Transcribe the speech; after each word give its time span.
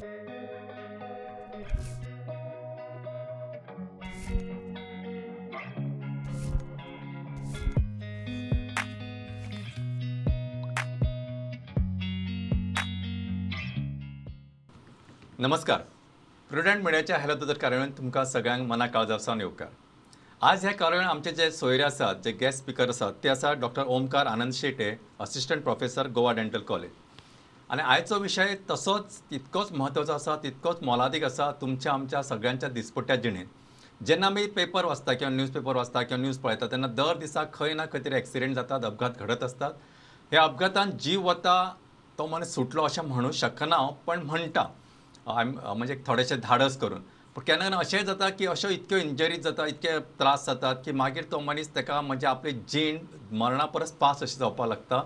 नमस्कार. 0.00 0.20
प्रुडंट 16.50 16.82
मिडियाच्या 16.84 17.18
हॅलो 17.18 17.34
दोतोर 17.34 17.56
कार्यावळीन 17.56 17.90
तुमकां 17.98 18.24
सगळ्यांक 18.24 18.66
मना 18.68 18.86
काळजासावन 18.86 19.40
येवकार 19.40 19.68
आज 20.42 20.64
ह्या 20.64 20.72
कार्यावळीन 20.74 21.08
आमचे 21.08 21.30
जे 21.30 21.50
सोयरे 21.50 21.82
आसात 21.82 22.14
जे 22.24 22.32
गेस्ट 22.32 22.58
स्पिकर 22.58 22.88
आसात 22.88 23.12
ते 23.24 23.28
आसात 23.28 23.56
doctor 23.56 23.82
Omkar 23.86 24.26
Anand 24.26 24.52
Shete 24.52 24.94
assistant 25.20 25.62
professor 25.62 26.08
Goa 26.08 26.32
dental 26.32 26.60
college 26.62 26.90
आनी 27.70 27.82
आयचो 27.82 28.16
विशय 28.18 28.54
तसोच 28.70 29.18
तितकोच 29.30 29.70
म्हत्वाचो 29.72 30.12
आसा 30.12 30.34
तितकोच 30.42 30.82
मोलादीक 30.82 31.24
आसा 31.24 31.50
तुमच्या 31.60 31.92
आमच्या 31.92 32.22
सगळ्यांच्या 32.22 32.68
दिसपट्ट्या 32.68 33.16
जिणेंत 33.16 34.04
जेन्ना 34.06 34.26
आमी 34.26 34.46
पेपर 34.56 34.84
वाचता 34.84 35.12
किंवा 35.12 35.34
न्यूज 35.34 35.50
पेपर 35.54 35.76
वाचता 35.76 36.02
किंवा 36.02 36.20
न्यूज 36.22 36.38
पळयता 36.38 36.66
तेन्ना 36.70 36.86
दर 36.96 37.16
दिसा 37.18 37.44
खंय 37.52 37.74
ना 37.74 37.84
खंय 37.92 38.00
तरी 38.04 38.16
एक्सिडेंट 38.16 38.54
जातात 38.54 38.84
अपघात 38.84 39.20
घडत 39.20 39.42
असतात. 39.42 39.72
ह्या 40.32 40.42
अपघातान 40.42 40.90
जीव 41.00 41.28
वता 41.28 41.54
तो 42.18 42.26
मनीस 42.26 42.54
सुटलो 42.54 42.84
अशें 42.84 43.02
म्हणू 43.02 43.30
शकना 43.32 43.76
हांव 43.76 43.92
पण 44.06 44.22
म्हणटा. 44.22 44.64
म्हणजे 45.26 45.96
थोडेशें 46.06 46.36
धाडस 46.42 46.76
करून. 46.78 47.02
पूण 47.36 47.44
केन्ना 47.44 47.64
केन्ना 47.64 47.78
अशेंय 47.78 48.02
जाता 48.04 48.28
की 48.28 48.46
अश्यो 48.46 48.70
इतक्यो 48.70 48.98
इंजरीज 48.98 49.42
जाता 49.44 49.66
इतके 49.66 49.98
त्रास 50.18 50.46
जातात 50.46 50.76
की 50.84 50.92
मागीर 50.92 51.24
तो 51.32 51.40
मनीस 51.40 51.74
ताका 51.76 52.00
म्हणजे 52.00 52.26
आपली 52.26 52.52
जीण 52.68 52.98
मरणा 53.38 53.64
परस 53.74 53.92
पास 54.00 54.22
अशी 54.22 54.38
जावपाक 54.38 54.68
लागता 54.68 55.02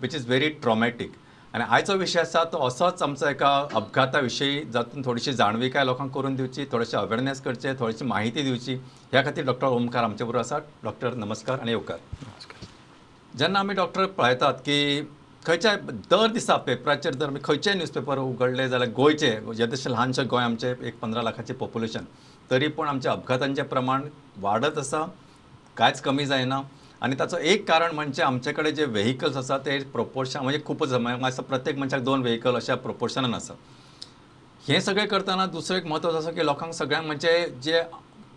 वीच 0.00 0.14
इज 0.14 0.26
व्हेरी 0.26 0.48
ट्रॉमॅटीक 0.62 1.12
आनी 1.54 1.64
आयचो 1.70 1.94
विशय 1.96 2.20
आसा 2.20 2.42
तो 2.52 2.66
असोच 2.66 3.02
आमचो 3.02 3.26
एका 3.28 3.50
अपघाता 3.74 4.18
विशयी 4.20 4.62
जातून 4.72 5.04
थोडीशी 5.04 5.32
जाणविकाय 5.32 5.84
लोकांक 5.86 6.10
करून 6.14 6.34
दिवची 6.36 6.64
थोडेशे 6.72 6.96
अवेरनेस 6.96 7.40
करचे 7.42 7.72
थोडीशी 7.78 8.04
माहिती 8.04 8.42
दिवची 8.42 8.74
ह्या 9.12 9.22
खातीर 9.24 9.44
डॉक्टर 9.44 9.66
ओमकार 9.66 10.04
आमचे 10.04 10.24
बरोबर 10.24 10.40
आसात 10.40 10.60
डॉक्टर 10.84 11.14
नमस्कार 11.14 11.58
आनी 11.60 11.70
येवकार. 11.70 11.96
जेन्ना 13.38 13.58
आमी 13.60 13.74
डॉक्टर 13.74 14.06
पळयतात 14.18 14.54
की 14.66 15.00
खंयच्याय 15.46 15.76
दर 16.10 16.26
दिसा 16.32 16.56
पेपराचेर 16.66 17.14
जर 17.14 17.26
आमी 17.26 17.40
खंयचेय 17.44 17.74
न्यूजपेपर 17.74 18.18
उगडले 18.18 18.68
जाल्यार 18.68 18.90
गोंयचे 18.96 19.66
जशें 19.66 19.90
ल्हानशें 19.90 20.26
गोंय 20.30 20.44
आमचें 20.44 20.72
एक 20.86 20.98
पंदरा 21.00 21.22
लाखाचें 21.22 21.54
पॉप्युलेशन 21.54 22.04
तरी 22.50 22.68
पूण 22.68 22.88
आमच्या 22.88 23.12
अपघातांचें 23.12 23.62
प्रमाण 23.64 24.08
वाडत 24.40 24.78
आसा 24.78 25.04
कांयच 25.76 26.00
कमी 26.02 26.26
जायना. 26.26 26.60
आनी 27.02 27.16
ताचो 27.18 27.38
एक 27.38 27.66
कारण 27.68 27.94
म्हणजे 27.94 28.22
आमचे 28.22 28.52
कडेन 28.52 28.74
जे 28.74 28.84
व्हेकल्स 28.84 29.36
आसा 29.36 29.56
ते 29.64 29.78
प्रोपोर्शन 29.92 30.40
म्हणजे 30.40 30.60
खूपच 30.66 30.92
असं 30.92 31.42
प्रत्येक 31.42 31.78
मनशाक 31.78 32.02
दोन 32.02 32.22
व्हेकल 32.22 32.56
अशा 32.56 32.74
प्रोपोर्शनान 32.74 33.34
आसा 33.34 33.54
हें 34.68 34.80
सगळें 34.80 35.06
करतना 35.08 35.46
दुसरं 35.46 35.76
एक 35.78 35.86
म्हत्वाचो 35.86 36.18
आसा 36.18 36.30
की 36.30 36.44
लोकांक 36.46 36.72
सगळ्यांक 36.74 37.06
म्हणजे 37.06 37.32
जे 37.62 37.82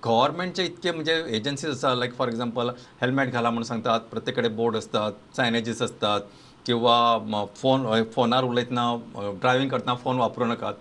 गव्हर्मेंटचे 0.06 0.64
इतके 0.66 0.92
म्हणजे 0.92 1.14
एजन्सीज 1.36 1.70
आसा 1.70 1.94
लायक 1.96 2.14
फॉर 2.18 2.28
एक्झाम्पल 2.28 2.70
हेल्मेट 3.02 3.32
घाला 3.32 3.50
म्हणून 3.50 3.68
सांगतात 3.68 4.00
प्रत्येक 4.12 4.38
कडेन 4.38 4.56
बोर्ड 4.56 4.78
असतात 4.78 5.36
सायनेजीस 5.36 5.82
असतात 5.82 6.22
किंवा 6.66 7.46
फोन 7.62 7.88
फोनार 8.16 8.44
उलयतना 8.44 8.94
ड्रायव्हिंग 9.42 9.70
करतना 9.70 9.96
फोन 9.96 10.18
वापरूं 10.18 10.48
नाकात 10.48 10.74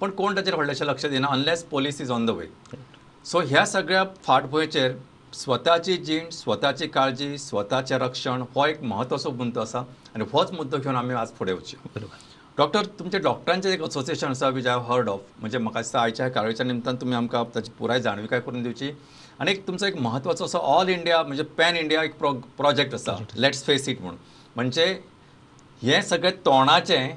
पण 0.00 0.10
कोण 0.10 0.36
ताचेर 0.36 0.54
व्हडलेशें 0.54 0.84
लक्ष 0.86 1.06
दिना 1.06 1.28
unless 1.28 1.64
police 1.64 2.00
is 2.00 2.10
on 2.10 2.26
the 2.26 2.30
way 2.30 2.46
so 3.24 3.40
ह्या 3.40 3.64
सगळ्या 3.66 4.04
फाटभुंयेचेर 4.24 4.94
स्वताची 5.34 5.96
जीण 5.96 6.28
स्वताची 6.30 6.86
काळजी 6.86 7.36
स्वताचें 7.38 7.96
रक्षण 7.98 8.42
हो 8.54 8.66
एक 8.66 8.82
म्हत्वाचो 8.82 9.30
मुद्दो 9.30 9.60
आसा 9.60 9.78
आनी 10.14 10.24
होच 10.32 10.52
मुद्दो 10.52 10.78
घेवन 10.78 10.96
आमी 10.96 11.14
आज 11.14 11.32
फुडें 11.38 11.52
वचचे 11.52 11.76
बरोबर. 11.94 12.16
डॉक्टर 12.58 12.84
तुमचे 12.98 13.18
डॉक्टरांचें 13.18 13.70
एक 13.70 13.82
असोसिएशन 13.82 14.30
आसा 14.30 14.48
वीच 14.48 14.66
आय 14.66 14.78
हर्ड 14.88 15.08
ऑफ 15.08 15.20
म्हणजे 15.40 15.58
म्हाका 15.58 15.80
दिसता 15.80 16.00
आयच्या 16.00 16.28
कार्यावळीच्या 16.28 16.66
निमतान 16.66 16.96
तुमी 17.00 17.14
आमकां 17.14 17.42
ताची 17.54 17.70
पुराय 17.78 18.00
जाणविकाय 18.00 18.40
करून 18.40 18.62
दिवची 18.62 18.90
आनी 19.40 19.50
एक 19.50 19.66
तुमचो 19.66 19.86
एक 19.86 19.96
म्हत्वाचो 19.96 20.44
असो 20.44 20.58
ऑल 20.58 20.88
इंडिया 20.88 21.22
म्हणजे 21.22 21.42
पॅन 21.58 21.76
इंडिया 21.76 22.02
एक 22.04 22.14
प्रो 22.18 22.32
प्रोजेक्ट 22.58 22.94
आसा 22.94 23.16
लेट्स 23.36 23.64
फेस 23.66 23.88
इट 23.88 24.00
म्हणून. 24.00 24.18
म्हणजे 24.56 24.84
हें 25.82 26.00
सगळें 26.02 26.44
तोंडाचें 26.44 27.16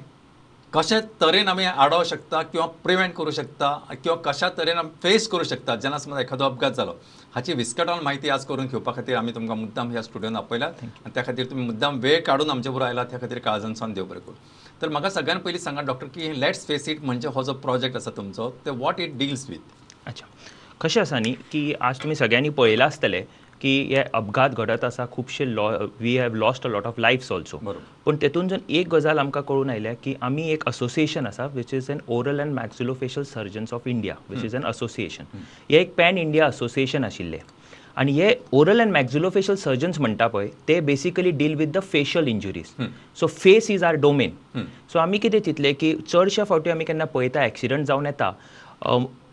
कशे 0.72 1.00
तरेन 1.20 1.48
आमी 1.48 1.64
आडोवं 1.64 2.04
शकता 2.04 2.40
किंवा 2.42 2.66
प्रिवेंट 2.84 3.14
करूं 3.16 3.30
शकता 3.32 3.72
किंवा 4.02 4.16
कशा 4.24 4.48
तरेन 4.58 4.78
आमी 4.78 4.90
फेस 5.02 5.28
करूं 5.28 5.44
शकता? 5.44 5.76
जेन्ना 5.76 5.98
समज 5.98 6.20
एखादो 6.20 6.44
अपघात 6.44 6.72
जालो 6.76 6.92
हाची 7.34 7.52
विस्कटावन 7.52 8.02
म्हायती 8.02 8.28
आज 8.28 8.44
करून 8.46 8.66
घेवपा 8.66 8.92
खातीर 8.96 9.16
आमी 9.16 9.32
तुमकां 9.34 9.56
मुद्दाम 9.56 9.90
ह्या 9.90 10.02
स्टुडियोन 10.02 10.36
आपयल्यात 10.36 10.82
आनी 10.82 11.10
त्या 11.14 11.22
खातीर 11.24 11.46
तुमी 11.50 11.62
मुद्दाम 11.62 11.98
वेळ 12.02 12.20
काडून 12.26 12.50
आमचे 12.50 12.68
बरोबर 12.68 12.84
आयलात 12.86 13.06
त्या 13.10 13.18
खातीर 13.20 13.38
काळजान 13.38 13.74
सावन 13.74 13.92
देव 13.92 14.04
बरें 14.04 14.20
करूं. 14.20 14.34
तर 14.82 14.88
म्हाका 14.88 15.10
सगळ्यान 15.10 15.38
पयलीं 15.38 15.58
सांगात 15.58 15.84
डॉक्टर 15.84 16.06
की 16.14 16.40
लेट्स 16.40 16.66
फेस 16.66 16.88
इट 16.88 17.04
म्हणजे 17.04 17.28
हो 17.34 17.42
जो 17.42 17.52
प्रोजेक्ट 17.64 17.96
आसा 17.96 18.10
तुमचो 18.16 18.48
ते 18.66 18.70
वॉट 18.70 19.00
इट 19.00 19.16
डिल्स 19.18 19.48
वीथ 19.50 20.06
अच्छा. 20.06 20.26
कशें 20.80 21.00
आसा 21.00 21.18
न्ही 21.18 21.32
की 21.52 21.72
आज 21.80 22.02
तुमी 22.02 22.14
सगळ्यांनी 22.14 22.48
पळयलां 22.58 22.86
आसतलें 22.86 23.22
की 23.60 23.78
हे 23.90 24.02
अपघात 24.14 24.50
घडत 24.50 24.84
आसा 24.84 25.06
खुबशे 25.12 25.54
law 25.54 25.68
we 26.00 26.16
have 26.18 26.34
lost 26.34 26.66
a 26.66 26.70
lot 26.70 26.86
of 26.86 26.98
lifes 27.00 27.32
also. 27.32 27.58
पूण 28.04 28.16
तेतूनच्यान 28.22 28.60
एक 28.70 28.88
गजाल 28.94 29.18
आमकां 29.18 29.42
कळून 29.48 29.70
आयल्या 29.70 29.92
की 30.04 30.14
आमी 30.22 30.48
एक 30.52 30.68
असोसिएशन 30.68 31.26
आसा 31.26 31.46
which 31.54 31.74
is 31.74 31.90
an 31.90 31.98
oral 32.08 32.40
and 32.40 32.52
maxillofacial 32.54 33.26
surgeons 33.34 33.74
of 33.74 33.86
India 33.88 34.14
which 34.30 34.44
is 34.44 34.54
an 34.54 34.64
association 34.66 35.24
हे 35.70 35.78
एक 35.78 35.94
पॅन 35.96 36.18
इंडिया 36.18 36.46
असोसिएशन 36.46 37.04
आशिल्लें. 37.04 37.38
आनी 37.96 38.12
हे 38.12 38.34
ओरल 38.54 38.80
अँड 38.80 38.92
मॅक्सिलोफेशियल 38.92 39.56
सर्जन्स 39.58 39.98
म्हणटा 40.00 40.26
पळय 40.26 40.48
ते 40.68 40.78
basically 40.80 41.30
deal 41.38 41.54
with 41.58 41.66
the 41.74 41.78
facial 41.92 42.28
injuries 42.28 42.66
so 43.20 43.26
face 43.26 43.70
is 43.70 43.84
our 43.84 43.94
domain 44.00 44.64
so 44.92 44.98
आमी 44.98 45.18
कितें 45.18 45.38
चिंतलें 45.40 45.72
की 45.80 45.92
चडशे 46.08 46.44
फावटी 46.48 46.70
आमी 46.70 46.84
केन्ना 46.84 47.04
पळयता 47.14 47.44
एक्सिडंट 47.46 47.86
जावन 47.86 48.06
येता 48.06 48.32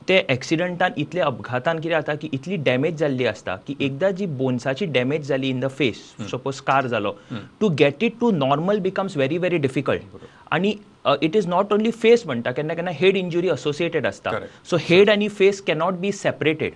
ते 0.07 0.17
एक्सिडंटान 0.29 0.93
इतले 0.97 1.21
अपघातान 1.21 1.79
कितें 1.79 1.95
जाता 1.95 2.15
की 2.15 2.29
इतली 2.33 2.57
डॅमेज 2.65 2.97
जाल्ली 2.97 3.25
आसता 3.25 3.55
की 3.67 3.75
एकदां 3.81 4.11
जी 4.15 4.25
बोन्साची 4.41 4.85
डॅमेज 4.97 5.27
जाली 5.27 5.49
in 5.49 5.59
the 5.59 5.67
face 5.77 6.01
suppose 6.31 6.55
scar 6.55 6.87
जालो 6.87 7.15
to 7.61 7.69
get 7.79 8.03
it 8.03 8.19
to 8.19 8.31
normal 8.31 8.79
becomes 8.79 9.17
very 9.17 9.37
very 9.37 9.57
difficult 9.57 10.25
आनी 10.51 10.75
it 11.23 11.35
is 11.35 11.47
not 11.47 11.73
only 11.73 11.91
face 11.91 12.25
म्हणटा 12.25 12.51
केन्ना 12.51 12.73
केन्ना 12.73 12.91
हेड 12.99 13.17
इंजुरी 13.17 13.49
असोसिएटेड 13.49 14.05
आसता. 14.05 14.31
सो 14.69 14.77
हेड 14.81 15.09
आनी 15.09 15.27
फेस 15.29 15.61
कॅनॉट 15.67 15.93
बी 15.99 16.11
सेपरेटेड. 16.11 16.73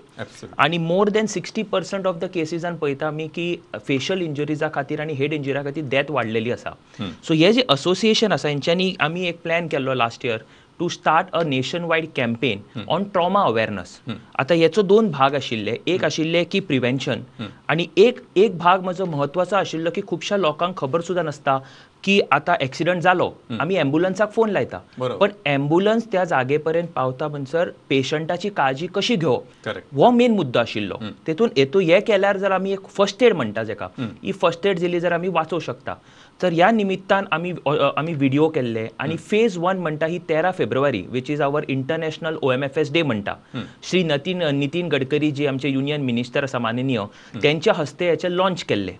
आणि 0.58 0.78
more 0.78 1.10
than 1.10 1.26
sixty 1.26 1.64
percent 1.72 2.08
of 2.08 2.18
the 2.20 2.26
केसीजान 2.34 2.76
पळयता 2.78 3.08
आमी 3.08 3.28
की 3.36 3.56
फेशियल 3.88 4.22
इंजुरीजा 4.22 4.70
खातीर 4.74 5.02
आनी 5.02 5.14
हेड 5.14 5.34
इंजुऱ्या 5.34 5.64
खातीर 5.64 5.86
डेथ 5.90 6.12
वाडलेली 6.12 6.52
आसा. 6.52 6.72
सो 7.00 7.34
हे 7.34 7.52
जे 7.54 7.64
असोसिएशन 7.70 8.32
आसा 8.32 8.50
हेंच्यांनी 8.50 8.94
आमी 9.00 9.28
एक 9.28 9.42
प्लॅन 9.44 9.68
केल्लो 9.68 9.94
last 9.94 10.26
year 10.26 10.44
to 10.80 10.90
start 10.90 11.28
a 11.34 11.44
nation 11.44 11.84
wide 11.84 12.06
campaign 12.16 12.86
on 12.90 13.04
trauma 13.14 13.44
awareness 13.46 14.00
आतां 14.40 14.58
हेचो 14.58 14.82
दोन 14.82 15.10
भाग 15.12 15.36
आशिल्ले. 15.36 15.78
एक 15.88 16.04
आशिल्ले 16.06 16.44
की 16.44 16.60
प्रिव्हेन्शन 16.60 17.24
आनी 17.70 17.88
एक 17.98 18.20
एक 18.38 18.58
भाग 18.58 18.84
म्हजो 18.84 19.06
म्हत्वाचो 19.06 19.56
आशिल्लो 19.56 19.92
की 19.96 20.02
खुबश्या 20.08 20.38
लोकांक 20.38 20.78
खबर 20.78 21.02
सुद्दां 21.02 21.26
नासता 21.26 21.58
की 22.04 22.20
आतां 22.32 22.56
एक्सिडंट 22.62 23.02
जालो 23.02 23.30
आमी 23.62 23.76
एम्बुलन्साक 23.76 24.32
फोन 24.32 24.50
लायता. 24.50 24.78
पण 25.00 25.32
एम्बुलन्स 25.46 26.06
त्या 26.12 26.24
जागे 26.26 26.58
पर्यंत 26.58 26.88
पावता 26.96 27.28
म्हणसर 27.28 27.70
पेशंटाची 27.90 28.50
काळजी 28.50 28.88
कशी 28.96 29.16
घेवप. 29.16 29.68
हो 29.96 30.12
मेन 30.12 30.36
मुद्दो 30.36 30.60
आशिल्लो. 30.60 30.98
तेतून 31.28 31.50
हेतू 31.58 31.80
हे 31.80 32.00
केल्यार 32.08 32.38
जर 32.38 32.52
आमी 32.52 32.72
एक 32.74 32.88
फर्स्ट 32.98 33.24
एड 33.24 33.34
म्हणटा 33.34 33.64
जेका 33.64 33.88
ही 34.24 34.32
फर्स्ट 34.32 34.68
एड 34.68 34.80
दिली 34.80 35.00
जर 35.00 35.12
आमी 35.14 35.28
वाचोवं 35.28 35.62
शकता. 35.62 35.96
तर 36.42 36.54
ह्या 36.54 36.70
निमित्तान 36.72 37.26
आमी 37.32 37.52
आमी 37.68 38.14
व्हिडिओ 38.14 38.48
केल्ले 38.50 38.88
आनी 39.00 39.16
फेज 39.18 39.58
वन 39.58 39.78
म्हणटा 39.78 40.06
ही 40.06 40.20
तेरा 40.30 40.52
February 40.58 41.02
which 41.12 41.30
is 41.32 41.42
our 41.42 41.64
international 41.68 42.38
O 42.42 42.52
M 42.52 42.64
F 42.64 42.78
S 42.78 42.92
day 42.94 43.02
म्हणटा. 43.04 43.34
श्री 43.84 44.04
नतीन 44.04 44.44
नितीन 44.56 44.88
गडकरी 44.90 45.32
जी 45.32 45.46
आमचे 45.48 45.70
युनियन 45.70 46.02
मिनिस्टर 46.06 46.44
आसा 46.44 46.60
माननीय 46.60 47.00
त्यांच्या 47.42 47.74
हस्ते 47.78 48.10
हेचे 48.10 48.36
लॉन्च 48.36 48.64
केल्ले. 48.70 48.94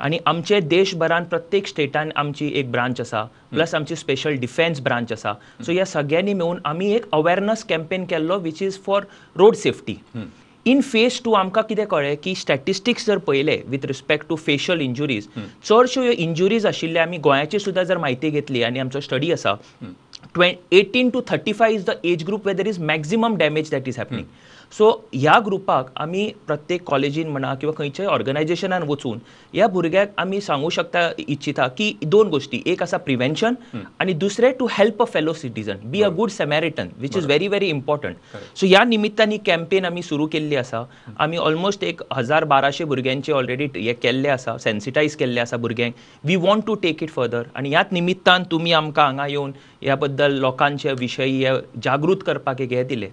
आनी 0.00 0.18
आमचे 0.26 0.60
देशभरान 0.60 1.24
प्रत्येक 1.24 1.66
स्टेटान 1.66 2.10
आमची 2.16 2.50
एक 2.54 2.70
ब्रांच 2.70 3.00
आसा 3.00 3.22
प्लस 3.50 3.74
आमची 3.74 3.96
स्पेशल 3.96 4.36
डिफेन्स 4.40 4.80
ब्रांच 4.82 5.12
आसा 5.12 5.32
सो 5.64 5.72
ह्या 5.72 5.84
सगळ्यांनी 5.86 6.34
मेळून 6.34 6.58
आमी 6.64 6.90
एक 6.94 7.06
अवेरनस 7.12 7.64
कॅम्पेन 7.68 8.04
केल्लो 8.10 8.38
which 8.40 8.62
is 8.62 8.78
for 8.86 9.04
road 9.36 9.54
safety 9.54 9.94
in 10.66 10.80
phase 10.80 11.20
two 11.24 11.32
आमकां 11.32 11.62
कितें 11.64 11.84
कळ्ळें 11.86 12.14
की 12.22 12.34
स्टॅटिस्टिक्स 12.34 13.06
जर 13.06 13.18
पळयले 13.26 13.60
with 13.66 13.84
respect 13.86 14.28
to 14.28 14.36
facial 14.36 14.80
injuries 14.80 15.26
चडश्यो 15.36 16.02
ह्यो 16.02 16.12
इंजुरीज 16.12 16.66
आशिल्ले 16.66 16.98
आमी 16.98 17.18
गोंयाची 17.24 17.58
सुद्दां 17.58 17.84
जर 17.84 17.98
म्हायती 17.98 18.30
घेतली 18.30 18.62
आनी 18.62 18.78
आमचो 18.78 19.00
स्टडी 19.00 19.30
आसा 19.32 19.54
ट्वे 20.34 20.52
eighteen 20.78 21.10
to 21.10 21.20
thirty 21.28 21.52
five 21.52 21.74
is 21.74 21.84
the 21.86 21.90
age 22.04 22.24
group 22.26 22.46
whether 22.46 22.66
is 22.66 22.78
maximum 22.82 23.36
damage 23.36 23.70
that 23.70 23.88
is 23.88 23.98
happening 23.98 24.24
so 24.72 24.88
ह्या 25.14 25.38
ग्रुपाक 25.46 25.90
आमी 26.00 26.26
प्रत्येक 26.46 26.82
कॉलेजीन 26.86 27.28
म्हणा 27.30 27.54
किंवा 27.60 27.72
खंयच्याय 27.78 28.08
ऑर्गनायजेशनान 28.08 28.82
वचून 28.88 29.18
ह्या 29.52 29.66
भुरग्याक 29.66 30.12
आमी 30.18 30.40
सांगू 30.40 30.68
शकता 30.70 31.08
इच्छिता 31.18 31.66
की 31.78 31.92
दोन 32.02 32.28
गोष्टी. 32.28 32.60
एक 32.66 32.82
आसा 32.82 32.96
प्रिव्हेन्शन 32.96 33.54
आनी 34.00 34.12
दुसरें 34.12 34.50
to 34.58 34.66
help 34.72 35.02
a 35.02 35.04
fellow 35.12 35.32
citizen 35.32 35.76
be 35.90 36.02
a 36.02 36.08
good 36.16 36.30
Samaritan 36.30 36.88
which 36.98 37.16
is 37.16 37.26
very 37.26 37.48
very 37.48 37.68
important 37.68 38.16
so 38.56 38.66
ह्या 38.66 38.82
निमित्तान 38.84 39.32
ही 39.32 39.38
कॅम्पेन 39.46 39.84
आमी 39.84 40.02
सुरू 40.02 40.26
केल्ली 40.32 40.56
आसा 40.56 40.82
आमी 41.18 41.36
ऑलमोस्ट 41.36 41.84
एक 41.84 42.02
हजार 42.12 42.44
बाराशे 42.44 42.84
भुरग्यांचे 42.84 43.32
ऑलरेडी 43.32 43.68
हे 43.76 43.92
केल्ले 44.02 44.28
आसा 44.28 44.56
सेन्सिटायज 44.58 45.16
केल्ले 45.16 45.40
आसा 45.40 45.56
भुरग्यांक. 45.56 45.94
We 46.24 46.36
want 46.36 46.66
to 46.66 46.74
take 46.82 47.02
it 47.02 47.10
further 47.10 47.42
आनी 47.56 47.70
ह्याच 47.70 47.92
निमित्तान 47.92 48.42
तुमी 48.50 48.72
आमकां 48.72 49.04
हांगा 49.06 49.26
येवन 49.26 49.52
ह्या 49.82 49.96
बद्दल 49.96 50.38
लोकांचे 50.40 50.92
विशयी 50.98 51.44
हे 51.44 51.56
जागृत 51.82 52.22
करपाक 52.26 52.60
एक 52.60 52.72
हे 52.72 52.82
दिले. 52.84 53.08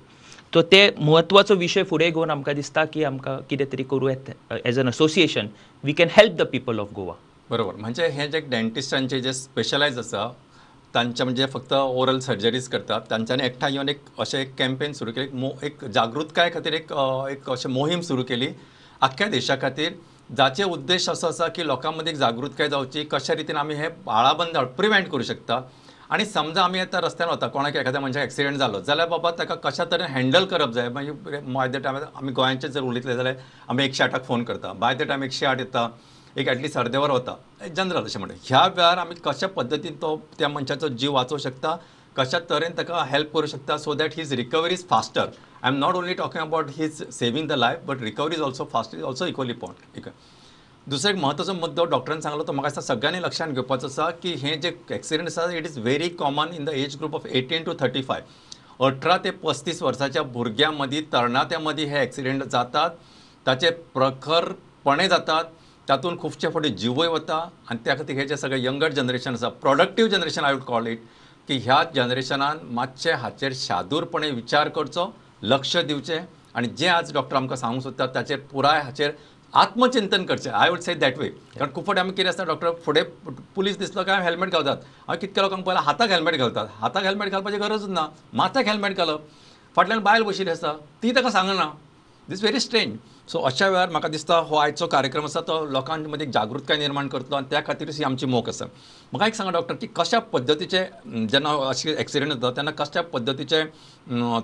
तो 0.54 0.62
ते 0.62 0.80
म्हत्वाचो 1.00 1.56
विशय 1.56 1.84
फुडें 1.90 2.10
घेवन 2.12 2.30
आमकां 2.30 2.54
दिसता 2.56 2.84
की 2.86 3.04
आमकां 3.04 3.36
कितें 3.50 3.66
तरी 3.72 3.84
करूं 3.92 4.10
येता 4.10 4.58
as 4.66 4.80
an 4.80 4.88
association 4.88 5.48
we 5.84 5.94
can 5.94 6.08
help 6.18 6.34
the 6.42 6.46
people 6.52 6.80
of 6.80 6.92
Goa 6.96 7.14
बरोबर. 7.50 7.76
म्हणजे 7.76 8.08
हे 8.08 8.28
जे 8.28 8.40
डेंटिस्टांचे 8.50 9.20
जे 9.22 9.34
स्पेशलायज 9.34 9.98
आसा 10.00 10.28
तांचे 10.96 11.24
म्हणजे 11.24 11.46
फक्त 11.54 11.74
ओरल 11.74 12.20
सर्जरीज 12.20 12.68
करतात. 12.70 13.02
तांच्यांनी 13.10 13.46
एकठांय 13.46 13.74
येवन 13.74 13.90
एक 13.90 14.00
अशें 14.20 14.40
एक 14.40 14.54
कॅम्पेन 14.58 14.94
सुरू 14.94 15.12
केली. 15.12 15.26
एक 15.26 15.34
मो 15.34 15.50
एक 15.64 15.86
जागृतकाय 15.86 16.50
खातीर 16.54 16.74
एक 16.74 16.92
एक 17.32 17.50
अशें 17.52 17.70
मोहीम 17.70 18.02
सुरू 18.02 18.24
केली. 18.24 18.48
अख्ख्या 19.02 19.28
देशा 19.28 19.56
खातीर 19.62 19.92
जाचे 20.38 20.64
उद्देश 20.64 21.10
असो 21.10 21.28
आसा 21.28 21.48
की 21.56 21.68
लोकां 21.68 21.94
मदीं 21.94 22.14
जागृतकाय 22.16 22.70
जावची 22.70 23.04
कशा 23.12 23.34
रितीन 23.36 23.58
आमी 23.58 23.74
हे 23.76 23.88
आळाबंद 24.10 24.58
प्रिवेंट 24.78 25.08
करूं 25.08 25.24
शकता. 25.24 25.60
आनी 26.14 26.26
समजा 26.26 26.64
आमी 26.64 26.80
आतां 26.80 27.02
रस्त्यार 27.02 27.30
वता 27.30 27.48
कोणाक 27.50 27.76
एखाद्या 27.76 28.02
मनशाक 28.02 28.24
एक्सिडेंट 28.24 28.58
जालो 28.58 28.80
जाल्यार 28.86 29.08
बाबा 29.10 29.30
ताका 29.38 29.56
कशा 29.64 29.86
तरेन 29.92 30.08
हँडल 30.14 30.46
करप 30.46 30.72
जाय. 30.74 30.90
मागीर 30.90 31.14
बाय 31.42 31.68
द 31.68 31.82
टायम 31.84 31.96
आमी 31.98 32.32
गोंयांचे 32.38 32.68
जर 32.70 32.82
उलयतले 32.86 33.16
जाल्यार 33.16 33.36
आमी 33.70 33.84
एकशे 33.84 34.04
आठाक 34.04 34.24
फोन 34.26 34.44
करता. 34.44 34.74
बाय 34.74 34.96
द 34.96 35.08
टायम 35.10 35.24
एकशे 35.24 35.46
आठ 35.46 35.60
येता 35.60 35.88
एक 36.38 36.50
ॲटलिस्ट 36.50 36.78
अर्दे 36.78 36.98
वर 36.98 37.12
वता 37.12 37.36
जनरल 37.76 38.04
अशें 38.04 38.20
म्हणटा 38.20 38.36
ह्या 38.44 38.66
वेळार 38.76 38.98
आमी 38.98 39.16
कशा 39.26 39.48
पद्दतीन 39.56 39.96
तो 40.02 40.16
त्या 40.38 40.50
मनशाचो 40.50 40.88
जीव 40.88 41.14
वाचोवं 41.14 41.42
शकता? 41.42 41.76
कशा 42.18 42.40
तरेन 42.50 42.78
ताका 42.78 43.04
हेल्प 43.12 43.34
करूं 43.34 43.48
शकता? 43.48 43.78
So 43.78 43.94
that 43.96 44.18
his 44.18 44.34
recovery 44.42 44.74
is 44.74 44.88
faster 44.90 45.26
I 45.64 45.72
am 45.72 45.78
not 45.80 45.96
only 45.96 46.14
talking 46.22 46.44
about 46.44 46.70
his 46.78 47.04
saving 47.12 47.48
the 47.50 47.58
life 47.64 47.86
but 47.88 48.02
recovery 48.04 48.36
is 48.36 48.42
also 48.42 48.70
fast 48.74 48.96
is 48.96 49.02
also 49.02 49.26
equally 49.34 49.54
point 49.66 50.08
दुसरो 50.90 51.12
एक 51.12 51.18
म्हत्वाचो 51.18 51.54
मुद्दो 51.54 51.84
डॉक्टरान 51.92 52.22
सांगलो 52.22 52.44
तो 52.44 52.52
म्हाका 52.54 52.70
दिसता 52.70 52.82
सगळ्यांनी 52.82 53.22
लक्षांत 53.24 53.52
घेवपाचो 53.54 53.88
आसा 53.88 54.10
की 54.24 54.34
हे 54.42 54.56
जे 54.62 54.72
एक्सिडेंट 54.92 55.28
आसा 55.28 55.46
it 55.58 55.66
is 55.66 55.78
very 55.80 56.10
common 56.20 56.54
in 56.54 56.66
the 56.66 56.70
age 56.70 56.98
group 57.00 57.16
of 57.16 57.26
eighteen 57.26 57.64
to 57.64 57.74
thirty 57.80 58.02
five 58.08 58.22
अठरा 58.88 59.18
ते 59.24 59.32
पस्तीस 59.44 59.82
वर्साच्या 59.84 60.24
भुरग्यां 60.34 60.74
मदीं 60.74 61.02
तरणाट्यां 61.14 61.62
मदीं 61.64 61.86
हे 61.90 62.02
एक्सिडेंट 62.04 62.44
जातात. 62.44 62.90
ताचे 63.46 63.70
प्रखरपणे 63.94 65.08
जातात. 65.08 65.44
तातूंत 65.88 66.18
खुबशे 66.20 66.48
फावटी 66.48 66.70
जिवय 66.84 67.08
वता 67.08 67.38
आनी 67.70 67.84
त्या 67.86 67.96
खातीर 67.98 68.18
हे 68.18 68.26
जे 68.28 68.38
सगळे 68.38 68.62
यंगर 68.64 68.92
जनरेशन 69.00 69.34
आसा 69.34 69.50
productive 69.64 70.08
generation 70.08 70.44
I 70.46 70.54
would 70.54 70.64
call 70.64 70.88
it 70.88 71.02
की 71.48 71.58
ह्या 71.64 71.84
जनरेशनान 71.96 72.60
मातशे 72.76 73.12
हाचेर 73.24 73.54
शादूरपणे 73.56 74.30
विचार 74.32 74.70
करचो 74.76 75.12
लक्ष 75.44 75.76
दिवचें 75.78 76.20
आनी 76.56 76.68
जें 76.78 76.88
आज 76.90 77.12
डॉक्टर 77.14 77.36
आमकां 77.36 77.58
सांगूंक 77.58 77.84
सोदतात 77.84 78.10
ताचेर 78.16 78.40
पुराय 78.52 78.82
हाचेर 78.82 79.12
आत्मचिंतन 79.54 80.24
करचें. 80.26 80.50
I 80.52 80.70
would 80.70 80.80
say 80.80 80.94
that 80.96 81.18
way 81.18 81.28
कारण 81.28 81.72
खूब 81.74 81.86
फावटी 81.86 82.00
आमी 82.00 82.12
कितें 82.12 82.30
आसता 82.30 82.44
डॉक्टर 82.44 82.72
फुडें 82.86 83.04
पुलीस 83.56 83.78
दिसलो 83.80 84.04
काय 84.04 84.24
हेल्मेट 84.24 84.50
घालतात. 84.50 84.78
हांव 85.08 85.18
कितक्या 85.22 85.44
लोकांक 85.44 85.64
पळयलां 85.66 85.84
हाताक 85.84 86.12
हेल्मेट 86.12 86.36
घालतात. 86.36 86.68
हाताक 86.80 87.04
हेल्मेट 87.04 87.32
घालपाची 87.32 87.58
गरज 87.58 87.88
ना. 87.90 88.08
माथ्याक 88.34 88.68
हेल्मेट 88.68 88.98
घालप 88.98 89.22
फाटल्यान 89.76 90.00
बायल 90.04 90.24
बशिल्ली 90.24 90.52
आसता 90.52 90.74
ती 91.04 91.16
ताका 91.16 91.30
सांगना 91.32 91.72
दीस 92.28 92.42
व्हेरी 92.42 92.60
स्ट्रेंज 92.60 92.98
सो 93.32 93.40
अशा 93.46 93.68
वेळार 93.70 93.90
म्हाका 93.90 94.08
दिसता 94.08 94.36
हो 94.48 94.56
आयचो 94.58 94.88
कार्यक्रम 94.88 95.26
आसा 95.26 95.40
तो 95.48 95.66
लोकां 95.66 95.98
मदीं 96.00 96.10
जागृताय 96.10 96.32
जागृतकाय 96.32 96.78
निर्माण 96.78 97.08
करतलो 97.08 97.36
आनी 97.36 97.50
त्या 97.50 97.62
खातीरच 97.68 97.98
ही 97.98 98.04
आमची 98.04 98.26
मोख 98.26 98.50
आसा 98.50 98.66
म्हाका 98.66 99.28
एक 99.28 99.36
सांगा 99.36 99.52
डॉक्टर 99.52 99.76
की 99.82 99.88
कशा 99.96 100.20
पद्दतीचे 100.34 100.84
जेन्ना 101.32 101.52
अशे 101.70 101.96
एक्सिडेंट 102.00 102.32
जाता 102.34 102.52
तेन्ना 102.56 102.72
कशा 102.84 103.02
पद्दतीचे 103.14 103.64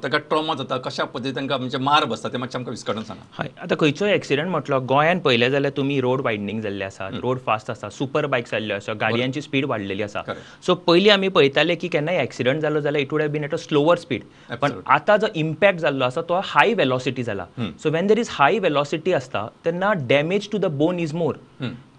ताका 0.04 0.18
ट्रॉमा 0.30 0.54
जाता 0.56 0.78
कशा 0.84 1.04
पद्दतीन 1.04 1.36
तांकां 1.36 1.58
म्हणजे 1.60 1.78
मार 1.78 2.06
बसता 2.06 2.30
तें 2.34 2.38
मातशें 2.40 2.58
आमकां 2.60 2.72
विस्कटून 2.72 3.04
सांगा. 3.04 3.24
हय 3.38 3.50
आतां 3.62 3.78
खंयचोय 3.80 4.14
एक्सिडेंट 4.14 4.50
म्हटलो 4.50 4.80
गोंयान 4.90 5.20
पळयलें 5.20 5.50
जाल्यार 5.52 5.74
तुमी 5.78 6.00
रोड 6.02 6.22
वायडनींग 6.26 6.62
जाल्ले 6.62 6.86
आसात 6.86 7.20
रोड 7.22 7.40
फास्ट 7.46 7.72
आसा 7.72 7.90
सुपर 7.90 8.26
बायक्स 8.26 8.52
जाल्ल्यो 8.52 8.76
आसा 8.76 8.94
गाडयांची 9.02 9.42
स्पीड 9.42 9.66
वाडलेली 9.66 10.04
आसा. 10.04 10.22
सो 10.66 10.76
पयलीं 10.88 11.12
आमी 11.12 11.28
पळयताले 11.28 11.76
की 11.76 11.88
केन्नाय 11.88 12.22
एक्सिडेंट 12.22 12.62
जालो 12.62 12.80
जाल्यार 12.80 13.02
it 13.02 13.14
would 13.14 13.22
have 13.22 13.32
been 13.32 13.44
at 13.44 13.54
a 13.54 13.58
slower 13.58 13.98
speed 13.98 14.24
पण. 14.62 14.80
आतां 14.88 15.18
जो 15.18 15.28
इम्पॅक्ट 15.36 15.80
जाल्लो 15.80 16.06
आसा 16.06 16.22
तो 16.30 16.40
हाय 16.46 16.74
वेलॉसिटी 16.74 17.24
जाला 17.24 17.46
so 17.84 17.90
when 17.90 18.08
there 18.08 18.20
is 18.20 18.30
high 18.32 18.60
velocity 18.60 19.14
आसता 19.14 19.46
तेन्ना 19.66 19.94
damage 20.10 20.50
to 20.52 20.58
the 20.58 20.66
bone 20.80 21.00
is 21.00 21.14
more 21.14 21.36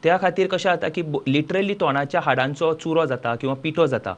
त्या 0.05 0.17
खातीर 0.20 0.47
कशें 0.47 0.69
जाता 0.70 0.88
की 0.88 1.02
लिटरली 1.26 1.75
तोंडाच्या 1.81 2.20
हाडांचो 2.25 2.73
चुरो 2.75 3.05
जाता 3.06 3.35
किंवा 3.35 3.55
पिठो 3.62 3.87
जाता. 3.87 4.14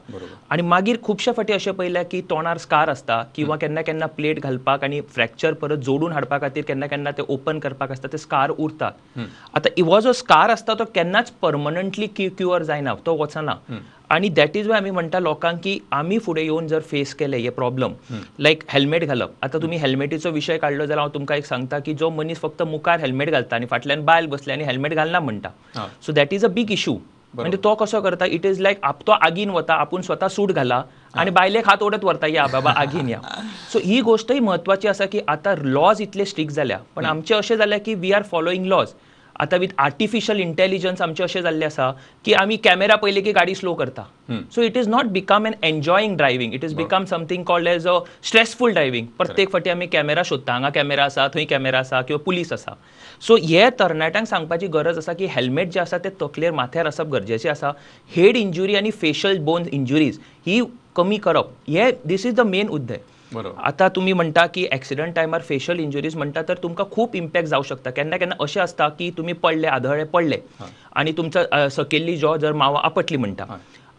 आनी 0.49 0.61
मागीर 0.61 0.97
खुबशे 1.03 1.31
फावटी 1.31 1.53
अशें 1.53 1.73
पळयलें 1.73 2.03
की 2.11 2.21
तोंडार 2.29 2.57
स्कार 2.57 2.89
आसता 2.89 3.21
किंवा 3.35 3.55
केन्ना 3.61 3.81
केन्ना 3.81 4.05
प्लेट 4.15 4.39
घालपाक 4.39 4.83
आनी 4.83 5.01
फ्रॅक्चर 5.15 5.53
परत 5.53 5.83
जोडून 5.85 6.11
हाडपा 6.11 6.37
खातीर 6.41 6.63
केन्ना 6.67 6.87
केन्ना 6.87 7.11
ते 7.11 7.23
ओपन 7.27 7.59
करपाक 7.59 7.91
आसता 7.91 8.07
ते 8.13 8.17
स्कार 8.17 8.49
उरतात. 8.49 8.91
आतां 9.53 9.83
हो 9.83 9.99
जो 10.01 10.13
स्कार 10.13 10.49
आसता 10.49 10.73
तो 10.73 10.85
केन्नाच 10.95 11.31
परमनंटली 11.41 12.07
क्युअर 12.17 12.63
जायना 12.63 12.93
तो 13.05 13.15
वचना. 13.17 13.55
आनी 14.13 14.29
दॅट 14.29 14.57
इज 14.57 14.67
वाय 14.67 14.77
आमी 14.77 14.91
म्हणटा 14.91 15.19
लोकांक 15.19 15.59
की 15.63 15.77
आमी 15.91 16.17
फुडें 16.25 16.41
येवन 16.41 16.67
जर 16.67 16.79
फेस 16.89 17.13
केले 17.15 17.37
हे 17.37 17.49
प्रॉब्लम 17.49 17.93
लायक 18.39 18.63
हेल्मेट 18.69 19.03
घालप. 19.05 19.29
आतां 19.43 19.61
तुमी 19.61 19.77
हेल्मेटीचो 19.77 20.31
विशय 20.31 20.57
काडलो 20.57 20.85
जाल्यार 20.85 20.99
हांव 20.99 21.13
तुमकां 21.13 21.37
एक 21.37 21.45
सांगता 21.45 21.79
की 21.85 21.93
जो 21.99 22.09
मनीस 22.09 22.39
फक्त 22.41 22.61
मुखार 22.63 22.99
हेल्मेट 22.99 23.29
घालता 23.29 23.55
आनी 23.55 23.65
फाटल्यान 23.69 24.03
बायल 24.05 24.25
बसले 24.27 24.53
आनी 24.53 24.63
हेल्मेट 24.63 24.93
घालना 24.93 25.19
म्हणटा. 25.19 25.49
So 26.05 26.11
that 26.11 26.33
is 26.33 26.45
a 26.45 26.47
big 26.47 26.71
issue 26.71 26.95
म्हणजे 27.33 27.57
तो 27.63 27.73
कसो 27.75 28.01
करता 28.01 28.25
इट 28.25 28.45
इज 28.45 28.59
लायक 28.61 28.79
आप 28.83 29.01
तो 29.07 29.11
आगीन 29.11 29.49
वता 29.49 29.73
आपूण 29.81 30.01
स्वता 30.01 30.27
सूट 30.29 30.51
घाला 30.51 30.81
आणि 31.13 31.31
बायलेक 31.31 31.69
हात 31.69 31.83
ओढत 31.83 32.03
व्हरता 32.03 32.27
या 32.27 32.45
बाबा 32.51 32.71
आगीन 32.81 33.09
या. 33.09 33.19
सो 33.71 33.79
ही 33.83 33.99
गोष्टय 34.01 34.39
म्हत्वाची 34.39 34.87
आसा 34.87 35.05
की 35.05 35.21
आतां 35.27 35.55
लॉज 35.63 36.01
इतले 36.01 36.25
स्ट्रिक्ट 36.25 36.53
जाल्या 36.53 36.77
पण 36.95 37.05
आमचे 37.05 37.35
अशें 37.35 37.55
जाल्या 37.55 37.79
की 37.79 37.93
वी 37.95 38.11
आर 38.11 38.23
फॉलोईंग 38.31 38.65
लॉज 38.65 38.93
आतां 39.41 39.59
विथ 39.59 39.69
आर्टिफिशियल 39.79 40.39
इंटेलिजन्स 40.39 41.01
आमचें 41.01 41.23
अशें 41.23 41.41
जाल्लें 41.41 41.65
आसा 41.65 41.89
की 42.25 42.33
आमी 42.33 42.57
कॅमेरा 42.65 42.95
पयले 42.95 43.21
की 43.21 43.31
गाडी 43.31 43.55
स्लो 43.55 43.73
करता. 43.73 44.03
So 44.55 44.61
it 44.61 44.77
is 44.77 44.87
not 44.87 45.05
become 45.11 45.47
an 45.47 45.53
enjoying 45.63 46.15
driving 46.17 46.53
it 46.53 46.63
is 46.63 46.73
become 46.73 47.05
something 47.05 47.43
called 47.43 47.67
as 47.67 47.87
a 47.87 47.97
stressful 48.23 48.71
driving 48.73 49.07
प्रत्येक 49.17 49.49
फावटी 49.51 49.69
आमी 49.69 49.87
कॅमेरा 49.93 50.23
सोदता 50.23 50.53
हांगा 50.53 50.69
कॅमेरा 50.75 51.05
आसा 51.05 51.27
थंय 51.33 51.45
कॅमेरा 51.45 51.79
आसा 51.79 52.01
किंवा 52.01 52.23
पुलीस 52.25 52.53
आसा 52.53 52.73
सो 53.27 53.35
हे 53.43 53.69
तरणाट्यांक 53.79 54.27
सांगपाची 54.27 54.67
गरज 54.73 54.97
आसा 54.97 55.13
की 55.13 55.27
हेल्मेट 55.35 55.71
जे 55.73 55.79
आसा 55.79 55.97
ते 56.03 56.09
तकलेर 56.21 56.51
माथ्यार 56.51 56.85
आसप 56.85 57.07
गरजेचें 57.13 57.49
आसा 57.49 57.71
हेड 58.15 58.37
इंजुरी 58.37 58.75
आनी 58.75 58.91
फेशियल 58.91 59.39
बोन 59.43 59.65
इंजुरीज 59.71 60.19
ही 60.47 60.61
कमी 60.95 61.17
करप. 61.17 61.49
हे 61.69 61.91
दीस 62.05 62.25
इज 62.25 62.35
द 62.35 62.41
मेन 62.45 62.67
उद्देश. 62.69 62.99
आतां 63.37 63.87
तुमी 63.95 64.13
म्हणटा 64.13 64.45
की 64.53 64.67
एक्सिडंट 64.71 65.15
टायमार 65.15 65.41
फेशियल 65.41 65.79
इंजुरीज 65.79 66.15
म्हणटा 66.15 66.41
तर 66.47 66.57
तुमकां 66.63 66.85
खूब 66.91 67.15
इम्पॅक्ट 67.15 67.49
जावं 67.49 67.63
शकता. 67.63 67.89
केन्ना 67.91 68.17
केन्ना 68.17 68.35
अशें 68.43 68.61
आसता 68.61 68.87
की 68.89 69.09
तुमी 69.17 69.33
पडले 69.33 69.67
आदळे 69.67 70.03
पडले. 70.13 70.37
आनी 70.95 71.11
तुमचो 71.17 71.69
सकयल्ली 71.71 72.17
जॉ 72.17 72.35
जर 72.37 72.53
मावा 72.53 72.79
आपटली 72.83 73.17
म्हणटा 73.17 73.45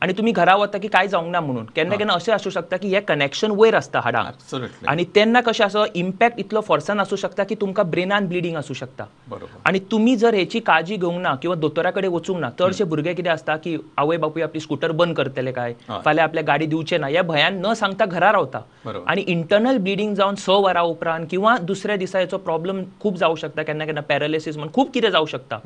आनी 0.04 0.12
तुमी 0.12 0.32
घरा 0.32 0.54
वता 0.56 0.78
की 0.78 0.88
कांय 0.88 1.06
जावंक 1.08 1.30
ना 1.32 1.40
म्हणून. 1.40 1.64
केन्ना 1.76 1.96
केन्ना 1.96 2.12
अशें 2.14 2.32
आसूं 2.32 2.50
शकता 2.50 2.76
की 2.76 2.88
हे 2.88 3.00
कनेक्शन 3.00 3.50
वयर 3.56 3.74
आसता 3.74 4.00
हाडांक. 4.04 4.54
आनी 4.88 5.04
तेन्ना 5.14 5.40
कशें 5.40 5.64
आसा 5.64 5.84
इम्पॅक्ट 5.96 6.40
इतलो 6.40 6.60
फोर्सान 6.60 7.00
आसूं 7.00 7.16
शकता 7.16 7.44
की 7.44 7.54
तुमकां 7.60 7.84
ब्रेनान 7.90 8.26
ब्लिडींग 8.28 8.56
आसूं 8.56 8.74
शकता. 8.74 9.04
बरोबर. 9.28 9.60
आनी 9.66 9.78
तुमी 9.90 10.16
जर 10.16 10.34
हेची 10.34 10.60
काळजी 10.60 10.96
घेवंक 10.96 11.20
ना 11.20 11.34
किंवा 11.42 11.56
दोतोरा 11.56 11.90
कडेन 11.90 12.10
वचूंक 12.12 12.40
ना 12.40 12.50
चडशे 12.58 12.84
भुरगे 12.84 13.14
कितें 13.14 13.30
आसता 13.30 13.56
की 13.56 13.76
आवय 13.98 14.16
बापूय 14.16 14.42
आपली 14.42 14.60
स्कूटर 14.60 14.92
बंद 14.92 15.16
करतले 15.16 15.52
काय. 15.52 15.74
फाल्यां 16.04 16.28
आपल्या 16.28 16.44
गाडी 16.44 16.66
दिवचे 16.66 16.98
ना. 16.98 17.06
ह्या 17.06 17.22
भयान 17.22 17.58
न 17.66 17.72
सांगता 17.74 18.04
घरा 18.04 18.32
रावता. 18.32 18.60
आनी 19.06 19.24
इंटरनल 19.28 19.78
ब्लिडींग 19.78 20.14
जावन 20.14 20.34
स 20.34 20.48
वरां 20.64 20.84
उपरांत 20.84 21.26
किंवा 21.30 21.56
दुसऱ्या 21.64 21.96
दिसा 21.96 22.18
हेचो 22.18 22.38
प्रॉब्लम 22.44 22.82
खूब 23.00 23.16
जावं 23.16 23.36
शकता 23.36 23.62
केन्ना 23.62 23.84
केन्ना 23.84 24.00
पॅरालिसीस 24.08 24.56
म्हण 24.56 24.68
खूब 24.74 24.90
कितें 24.94 25.10
जावं 25.10 25.26
शकता. 25.26 25.58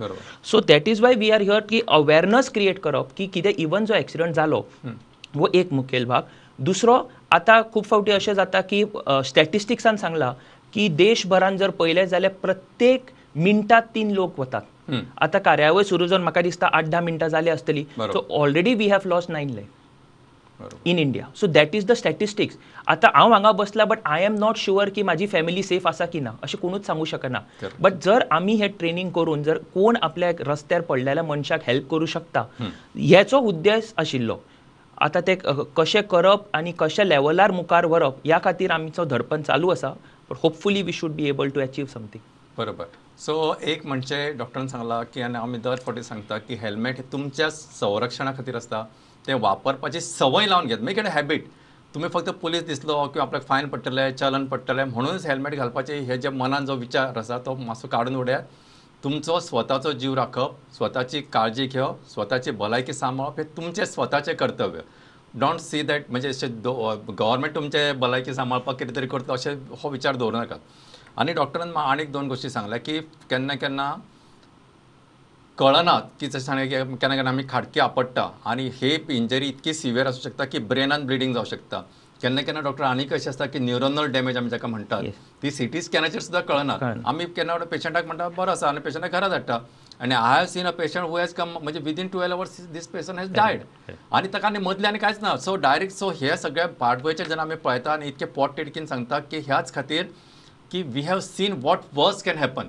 So 0.44 0.60
that 0.68 0.88
is 0.88 1.00
why 1.02 1.14
we 1.14 1.30
are 1.30 1.40
here 1.40 1.66
की 1.68 1.80
अवेरनस 1.88 2.50
क्रिएट 2.54 2.78
करप 2.78 3.12
की 3.16 3.26
कितें 3.26 3.52
इवन 3.58 3.84
जो 3.84 3.94
एक्सिडंट 3.94 4.27
जालो 4.32 4.64
वो 5.36 5.48
एक 5.54 5.72
मुखेल 5.72 6.04
भाग 6.04 6.22
दुसरो 6.58 6.96
आतां 7.32 7.60
खूब 7.72 7.84
फावटी 7.84 8.12
अशें 8.12 8.32
जाता 8.34 8.60
की 8.60 8.84
स्टॅटिस्टिक्सान 9.24 9.96
सांगलां 9.96 10.32
की 10.72 10.88
देशभरान 10.88 11.56
जर 11.56 11.70
पळयलें 11.70 12.04
जाल्यार 12.06 12.32
प्रत्येक 12.42 13.10
मिनटात 13.36 13.82
तीन 13.94 14.10
लोक 14.10 14.40
वतात. 14.40 14.62
आतां 15.20 15.40
कार्यावळ 15.40 15.82
सुरू 15.82 16.06
जावन 16.06 16.22
म्हाका 16.22 16.40
दिसता 16.42 16.68
आठ 16.72 16.84
धा 16.84 17.00
मिनटां 17.00 17.28
जाली 17.28 17.50
आसतली. 17.50 17.84
So 17.98 18.26
already 18.30 18.74
we 18.74 18.88
have 18.88 19.08
loss 19.08 19.26
nine 19.28 19.50
life 19.50 19.66
बरोबर 19.66 19.87
in 20.86 20.98
India 20.98 21.26
so 21.40 21.46
that 21.46 21.74
is 21.74 21.86
the 21.86 21.92
statistics 21.92 22.56
आतां 22.88 23.10
हांव 23.14 23.32
हांगा 23.32 23.52
बसला 23.52 23.84
but 23.84 23.98
I 24.04 24.24
am 24.24 24.34
not 24.38 24.56
sure 24.58 24.88
की 24.94 25.02
म्हाजी 25.02 25.26
फॅमिली 25.26 25.62
सेफ 25.62 25.86
आसा 25.86 26.06
की 26.06 26.20
ना 26.20 26.30
अशें 26.42 26.60
कोणूच 26.60 26.86
सांगू 26.86 27.04
शकना. 27.04 27.40
बट 27.80 27.94
जर 28.04 28.24
आमी 28.30 28.54
हे 28.56 28.68
ट्रेनिंग 28.78 29.10
करून 29.10 29.42
जर 29.42 29.58
कोण 29.74 29.96
आपल्या 30.02 30.30
रस्त्यार 30.46 30.80
पडलेल्या 30.88 31.24
मनशाक 31.24 31.60
हेल्प 31.66 31.90
करूं 31.90 32.06
शकता 32.06 32.44
हेचो 32.60 33.38
उद्देश 33.48 33.92
आशिल्लो. 33.98 34.36
आतां 34.98 35.22
ते 35.26 35.34
कशें 35.76 36.02
करप 36.10 36.46
आनी 36.54 36.72
कशें 36.78 37.04
लेवलार 37.04 37.50
मुखार 37.52 37.86
व्हरप 37.86 38.16
ह्या 38.24 38.38
खातीर 38.44 38.70
आमचो 38.70 39.04
धडपण 39.04 39.42
चालू 39.42 39.68
आसा 39.70 39.90
but 40.30 40.36
hopefully 40.42 40.82
we 40.82 40.92
should 40.92 41.12
be 41.16 41.28
able 41.28 41.48
to 41.48 41.60
achieve 41.60 41.86
something 41.94 42.22
बरोबर. 42.58 42.84
सो 43.18 43.54
एक 43.62 43.86
म्हणजे 43.86 44.30
डॉक्टरान 44.38 44.66
सांगला 44.68 45.02
की 45.14 45.22
आनी 45.22 45.38
आमी 45.38 45.58
दर 45.58 45.76
फावटी 45.84 46.02
सांगता 46.02 46.38
की 46.38 46.54
हेल्मेट 46.60 46.96
हे 46.96 47.02
तुमच्या 47.12 47.50
संरक्षणा 47.50 48.32
खातीर 48.36 48.56
आसता 48.56 48.84
ते 49.28 49.34
वापरपाची 49.34 50.00
संवय 50.00 50.46
लावन 50.46 50.66
घेत. 50.66 50.78
मेक 50.80 50.98
इट 50.98 51.06
अ 51.06 51.10
हॅबीट 51.12 51.46
तुम्ही 51.94 52.08
फक्त 52.14 52.28
पुलीस 52.40 52.62
दिसलो 52.66 52.94
किंवा 53.06 53.26
आपल्याक 53.26 53.44
फायन 53.46 53.68
पडटलें 53.68 54.16
चलन 54.16 54.44
पडटलें 54.46 54.84
म्हणूनच 54.84 55.26
हेल्मेट 55.26 55.54
घालपाचे 55.54 55.98
हे 55.98 56.16
जे 56.18 56.28
मनान 56.28 56.66
जो 56.66 56.74
विचार 56.76 57.18
आसा 57.18 57.38
तो 57.46 57.54
मातसो 57.56 57.88
काडून 57.88 58.16
उडयात 58.16 58.42
तुमचो 59.04 59.38
स्वताचो 59.40 59.92
जीव 59.92 60.14
राखप 60.14 60.54
स्वताची 60.76 61.20
काळजी 61.32 61.66
घेवप 61.66 62.08
स्वताची 62.12 62.50
भलायकी 62.50 62.92
सांबाळप 62.92 63.38
हे 63.38 63.44
तुमचें 63.56 63.84
स्वताचें 63.84 64.34
कर्तव्य. 64.36 64.80
डोंट 65.40 65.60
सी 65.60 65.82
दॅट 65.82 66.10
म्हणजे 66.10 66.28
अशें 66.28 66.48
गव्हर्मेंट 66.64 67.54
तुमचे 67.54 67.92
भलायकी 67.92 68.34
सांबाळपाक 68.34 68.78
कितें 68.78 68.94
तरी 68.96 69.06
करता 69.06 69.32
अशें 69.32 69.54
हो 69.82 69.90
विचार 69.90 70.16
दवरूं 70.16 70.38
नाका. 70.38 70.56
आनी 71.16 71.32
डॉक्टरान 71.32 71.70
म्हाका 71.70 71.90
आनीक 71.90 72.12
दोन 72.12 72.28
गोश्टी 72.28 72.50
सांगल्या 72.50 72.78
की 72.78 72.98
केन्ना 73.30 73.54
केन्ना 73.54 73.92
कळनात 75.58 76.02
की 76.20 76.26
जशें 76.26 76.38
सांगलें 76.38 76.68
की 76.68 76.96
केन्ना 76.96 77.14
केन्ना 77.16 77.30
आमी 77.30 77.42
खाडकी 77.50 77.80
आपडटा 77.80 78.28
आनी 78.46 78.66
हे 78.80 78.94
इंजरी 79.10 79.46
इतकी 79.48 79.72
सिवियर 79.74 80.06
आसूं 80.06 80.20
शकता 80.22 80.44
की 80.44 80.58
ब्रेनान 80.72 81.06
ब्लिडींग 81.06 81.32
जावं 81.34 81.46
शकता. 81.46 81.80
केन्ना 82.22 82.42
केन्ना 82.42 82.60
डॉक्टर 82.60 82.84
आनीक 82.84 83.12
अशें 83.14 83.30
आसता 83.30 83.46
की 83.46 83.58
न्युरोनल 83.58 84.06
डॅमेज 84.12 84.36
आमी 84.36 84.48
जाका 84.50 84.68
म्हणटात 84.68 85.02
Yes. 85.02 85.14
ती 85.42 85.50
सिटी 85.50 85.82
स्कॅनाचेर 85.82 86.20
सुद्दां 86.20 86.42
कळनात 86.42 86.78
कळना. 86.80 87.08
आमी 87.08 87.24
केन्ना 87.36 87.56
पेशंटाक 87.70 88.06
म्हणटा 88.06 88.28
बरो 88.36 88.50
आसा 88.50 88.68
आनी 88.68 88.80
पेशंटाक 88.80 89.12
घरा 89.12 89.28
धाडटा 89.28 89.58
आनी 90.00 90.14
I 90.14 90.36
have 90.36 90.46
seen 90.46 90.66
a 90.66 90.70
patient 90.78 91.08
who 91.08 91.16
has 91.16 91.34
come 91.34 91.56
म्हणजे 91.62 91.80
within 91.84 92.08
twelve 92.08 92.32
hours 92.32 92.60
this 92.72 92.86
patient 92.88 93.18
has 93.18 93.32
died 93.34 93.62
आनी 94.12 94.28
ताका 94.32 94.48
आनी 94.48 94.58
मदले 94.64 94.88
आनी 94.88 94.98
कांयच 94.98 95.22
ना 95.22 95.36
सो 95.44 95.54
डायरेक्ट 95.66 95.94
सो 95.94 96.10
हे 96.20 96.36
सगळे 96.36 96.66
पाठवयचे 96.80 97.24
जेन्ना 97.24 97.42
आमी 97.42 97.54
पळयता 97.64 97.92
आनी 97.92 98.08
इतके 98.08 98.24
पोट 98.38 98.56
तिडकीन 98.56 98.86
सांगता 98.86 99.18
की 99.30 99.38
ह्याच 99.46 99.74
खातीर 99.74 100.04
की 100.72 100.82
we 100.82 101.02
have 101.02 101.20
seen 101.20 101.60
what 101.62 101.94
worse 101.94 102.22
can 102.22 102.38
happen 102.38 102.68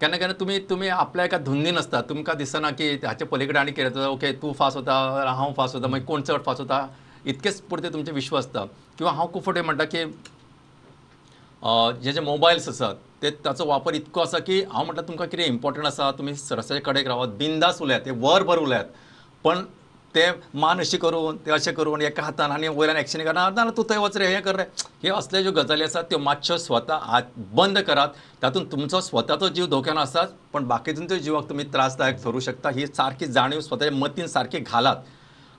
केन्ना 0.00 0.16
केन्ना 0.16 0.34
तुमी 0.40 0.58
तुमी 0.70 0.88
आपल्या 0.94 1.24
एका 1.24 1.38
धुंदीन 1.42 1.76
आसता 1.78 2.00
तुमकां 2.08 2.36
दिसना 2.38 2.70
की 2.70 2.88
हाचे 3.04 3.24
पलीकडे 3.26 3.58
आनी 3.58 3.72
कितें 3.72 3.90
जाता 3.90 4.08
ओके 4.08 4.32
तूं 4.38 4.52
फास्ट 4.54 4.76
होता 4.76 4.94
हांव 5.26 5.52
फास्ट 5.56 5.74
होता 5.74 5.88
मागीर 5.88 6.06
कोण 6.06 6.22
चड 6.22 6.42
फास्ट 6.46 6.60
होता? 6.60 6.78
इतकेच 7.26 7.60
पुरते 7.70 7.88
तुमचे 7.92 8.12
विश्व 8.12 8.36
आसता 8.38 8.64
किंवा 8.98 9.12
हांव 9.12 9.26
खूब 9.32 9.42
फावटी 9.42 9.60
म्हणटा 9.60 9.84
की 9.94 10.04
जे 12.02 12.12
जे 12.12 12.20
मोबायल्स 12.20 12.68
आसात 12.68 12.94
ते 13.22 13.30
ताचो 13.44 13.66
वापर 13.66 13.94
इतको 13.94 14.20
आसा 14.20 14.38
की 14.38 14.60
हांव 14.70 14.84
म्हटलं 14.84 15.08
तुमकां 15.08 15.26
कितें 15.28 15.44
इम्पॉर्टंट 15.44 15.86
आसा 15.86 16.10
तुमी 16.18 16.32
रस्त्याचे 16.32 16.80
कडेक 16.86 17.06
रावात 17.08 17.28
बिंदास 17.38 17.82
उलयात 17.82 18.00
ते 18.06 18.10
वरभर 18.10 18.58
उलयात. 18.58 18.84
पण 19.44 19.64
ते 20.14 20.24
मान 20.54 20.78
अशी 20.80 20.96
करून 20.98 21.36
ते 21.46 21.50
अशें 21.52 21.74
करून 21.74 22.02
एका 22.02 22.22
हातान 22.22 22.50
आनी 22.50 22.68
वयल्यान 22.68 22.96
एक्शन 22.98 23.22
करना 23.24 23.48
ना 23.50 23.70
तूं 23.76 23.84
थंय 23.90 23.98
वच 23.98 24.16
रे 24.16 24.26
हें 24.26 24.42
कर 24.42 24.56
रे. 24.56 24.62
हे 25.02 25.08
असले 25.10 25.42
ज्यो 25.42 25.52
गजाली 25.52 25.84
आसात 25.84 26.04
त्यो 26.10 26.18
मातश्यो 26.18 26.56
स्वता 26.58 26.98
हात 27.02 27.22
बंद 27.54 27.78
करात. 27.86 28.08
तातूंत 28.42 28.66
तुमचो 28.72 29.00
स्वताचो 29.00 29.48
जीव 29.48 29.66
धोक्यान 29.66 29.98
आसात 29.98 30.28
पण 30.52 30.64
बाकीच्यांच्या 30.68 31.18
जिवाक 31.18 31.48
तुमी 31.48 31.64
त्रासदायक 31.64 32.22
ठरू 32.24 32.40
शकता. 32.40 32.70
ही 32.70 32.86
सारकी 32.86 33.26
जाणीव 33.26 33.60
स्वताच्या 33.60 33.96
मतीन 33.96 34.26
सारकी 34.26 34.58
घालात. 34.58 34.96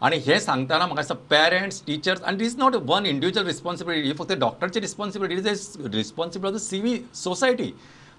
आणि 0.01 0.18
हे 0.25 0.39
सांगताना 0.39 0.86
म्हाका 0.86 1.01
दिसता 1.01 1.15
पेरंट्स 1.29 1.82
टिचर्स 1.88 2.22
आनी 2.24 2.46
is 2.46 2.56
not 2.58 2.75
one 2.89 3.06
individual 3.06 3.48
responsibility 3.48 4.08
ही 4.08 4.13
फक्त 4.20 4.32
डॉक्टरची 4.39 4.79
responsibility 4.79 5.41
is 5.41 5.48
a 5.48 5.88
responsibility 5.94 6.48
of 6.48 6.53
the 6.53 6.63
civil 6.65 6.98
society 7.15 7.72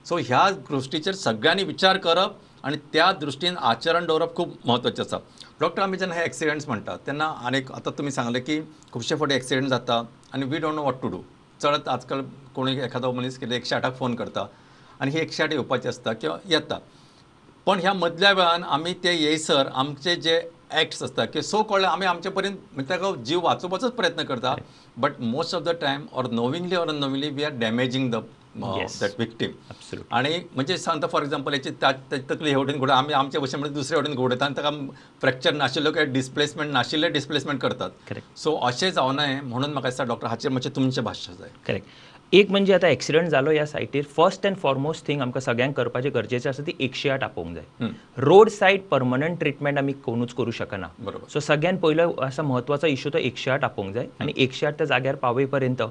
so 0.08 0.16
ह्या 0.18 0.48
गोष्टीचेर 0.70 1.14
सगळ्यांनी 1.14 1.64
विचार 1.64 1.96
करप. 1.98 2.36
आणि 2.64 2.76
त्या 2.92 3.10
दृश्टीन 3.20 3.56
आचरण 3.56 4.06
दवरप 4.06 4.34
खूप 4.36 4.54
महत्त्वाचें 4.66 5.02
आसा 5.02 5.18
डॉक्टर 5.60 5.82
आमी 5.82 5.96
जेन्ना 5.98 6.14
हे 6.14 6.24
एक्सिडेंट्स 6.24 6.66
म्हणटा 6.68 6.96
तेन्ना 7.06 7.24
आनीक 7.46 7.72
आतां 7.72 7.92
तुमी 7.98 8.10
सांगलें 8.10 8.42
की 8.44 8.60
खुबशे 8.92 9.16
फावटी 9.16 9.34
एक्सिडेंट 9.34 9.68
जाता 9.68 10.02
आनी 10.34 10.46
we 10.46 10.58
don't 10.58 10.74
know 10.74 10.82
what 10.82 11.00
to 11.02 11.08
do 11.08 11.22
चड 11.60 11.88
आजकाल 11.88 12.22
कोणी 12.54 12.78
एखादो 12.84 13.12
मनीस 13.12 13.38
कितें 13.38 13.56
एकशे 13.56 13.74
आठाक 13.76 13.96
फोन 13.98 14.14
करता 14.14 14.46
आनी 15.00 15.10
ही 15.10 15.18
एकशे 15.20 15.42
आठ 15.42 15.52
येवपाची 15.52 15.88
आसता 15.88 16.12
किंवा 16.12 16.36
येता 16.50 16.78
पण 17.66 17.78
ह्या 17.80 17.92
मदल्या 17.92 18.32
वेळान 18.32 18.62
आमी 18.64 18.92
ते 19.04 19.14
येयसर 19.14 19.68
आमचे 19.74 20.14
जे 20.16 20.40
एक्ट्स 20.80 21.02
आसता 21.02 21.24
की 21.24 21.42
सो 21.42 21.62
कळ्ळे 21.70 21.86
आमी 21.86 22.06
आमचे 22.06 22.28
पर्यंत 22.30 22.56
म्हणजे 22.74 22.90
ताका 22.90 23.14
जीव 23.24 23.40
वाचोवपाचोच 23.44 23.92
प्रयत्न 23.92 24.24
करता 24.24 24.54
but 24.96 25.20
most 25.20 25.54
of 25.54 25.62
the 25.62 25.70
time 25.80 26.06
or 26.12 26.26
knowingly 26.30 26.76
or 26.76 26.88
unknowingly 26.88 27.30
we 27.30 27.44
are 27.44 27.52
damaging 27.58 28.10
the. 28.10 28.16
That 28.56 29.10
victim. 29.18 29.50
आणि 30.10 30.38
म्हणजे 30.54 30.76
सांगता 30.78 31.06
फॉर 31.06 31.22
एक्झाम्पल 31.22 31.54
याची 31.54 31.70
तकली 32.30 32.48
हे 32.48 32.54
वटेन 32.56 32.78
घोडा 32.78 32.94
आमी 32.94 33.12
आमच्या 33.12 33.40
भशेन 33.40 33.60
म्हणजे 33.60 33.74
दुसरे 33.74 33.98
वटेन 33.98 34.14
घोडयता 34.14 34.44
आनी 34.44 34.56
ताका 34.56 34.70
फ्रॅक्चर 35.20 35.54
नाशिल्लो 35.54 35.92
काय 35.92 36.04
डिस्प्लेसमेंट 36.04 36.72
नाशिल्ले 36.72 37.08
डिस्प्लेसमेंट 37.08 37.60
करतात. 37.60 37.90
सो 38.36 38.56
अशें 38.66 38.90
जावं 38.90 39.16
नये 39.16 39.40
म्हणून 39.40 39.72
म्हाका 39.72 39.88
दिसता 39.88 40.04
डॉक्टर 40.04 40.28
हाचेर 40.28 40.50
मातशें 40.52 40.76
तुमचें 40.76 41.02
भाश्य 41.04 41.32
जाय 41.38 41.50
करेक्ट 41.66 41.88
एक 42.32 42.50
म्हणजे 42.50 42.74
आता 42.74 42.88
एक्सिडंट 42.88 43.28
जालो 43.28 43.50
ह्या 43.50 43.64
सायटीर 43.66 44.04
फर्स्ट 44.16 44.46
अँड 44.46 44.56
फॉरमोस्ट 44.56 45.06
थिंग 45.06 45.20
आमकां 45.20 45.40
सगळ्यांक 45.42 45.74
करपाचें 45.76 46.10
गरजेचें 46.14 46.48
आसा 46.50 46.62
ती 46.66 46.72
एकशे 46.80 47.08
आठ 47.10 47.22
आपोवंक 47.24 47.56
जाय. 47.56 47.88
रोड 48.18 48.48
सायड 48.48 48.82
परमनंट 48.90 49.38
ट्रिटमेंट 49.38 49.78
आमी 49.78 49.92
कोणूच 50.04 50.34
करूं 50.34 50.52
शकना. 50.52 50.88
बरोबर. 50.98 51.28
सो 51.32 51.40
सगळ्यान 51.40 51.76
पयलो 51.76 52.12
असा 52.22 52.42
महत्वाचो 52.42 52.86
इश्यू 52.86 53.12
तो 53.12 53.18
एकशे 53.18 53.50
आठ 53.50 53.64
आपोवंक 53.64 53.94
जाय. 53.94 54.06
आनी 54.20 54.32
एकशे 54.36 54.66
आठ 54.66 54.78
त्या 54.78 54.86
जाग्यार 54.86 55.14
पावय 55.16 55.46
पर्यंत 55.46 55.82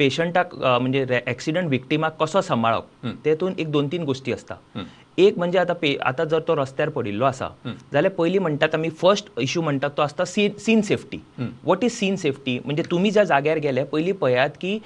पेशंटाक 0.00 0.54
म्हणजे 0.54 1.20
एक्सिडंट 1.26 1.68
विक्टिमाक 1.70 2.22
कसो 2.22 2.40
सांबाळप. 2.40 3.06
तेतून 3.24 3.52
एक 3.58 3.70
दोन 3.72 3.88
तीन 3.92 4.10
आसता 4.32 4.54
हम्म. 4.74 4.84
एक 5.18 5.38
म्हणजे 5.38 5.58
आता 5.58 5.72
पे 5.80 5.94
आता 6.06 6.24
जर 6.24 6.40
तो 6.48 6.54
रस्त्यार 6.56 6.88
पडिल्लो 6.88 7.24
आसा 7.24 7.48
जाल्यार 7.92 8.12
पयलीं 8.18 8.40
म्हणटात 8.40 8.74
आमी 8.74 8.88
फर्स्ट 9.00 9.28
इश्यू 9.40 9.62
म्हणटात 9.62 9.90
तो 9.96 10.02
आसता 10.02 10.24
scene 10.24 10.52
scene 10.58 10.80
safety 10.82 11.18
what 11.64 11.84
is 11.84 11.92
scene 11.92 12.16
safety 12.16 12.58
म्हणजे 12.64 12.82
तुमी 12.90 13.10
ज्या 13.10 13.24
जाग्यार 13.24 13.58
गेले 13.62 13.84
पयलीं 13.92 14.14
पळयात 14.20 14.50
की 14.60 14.78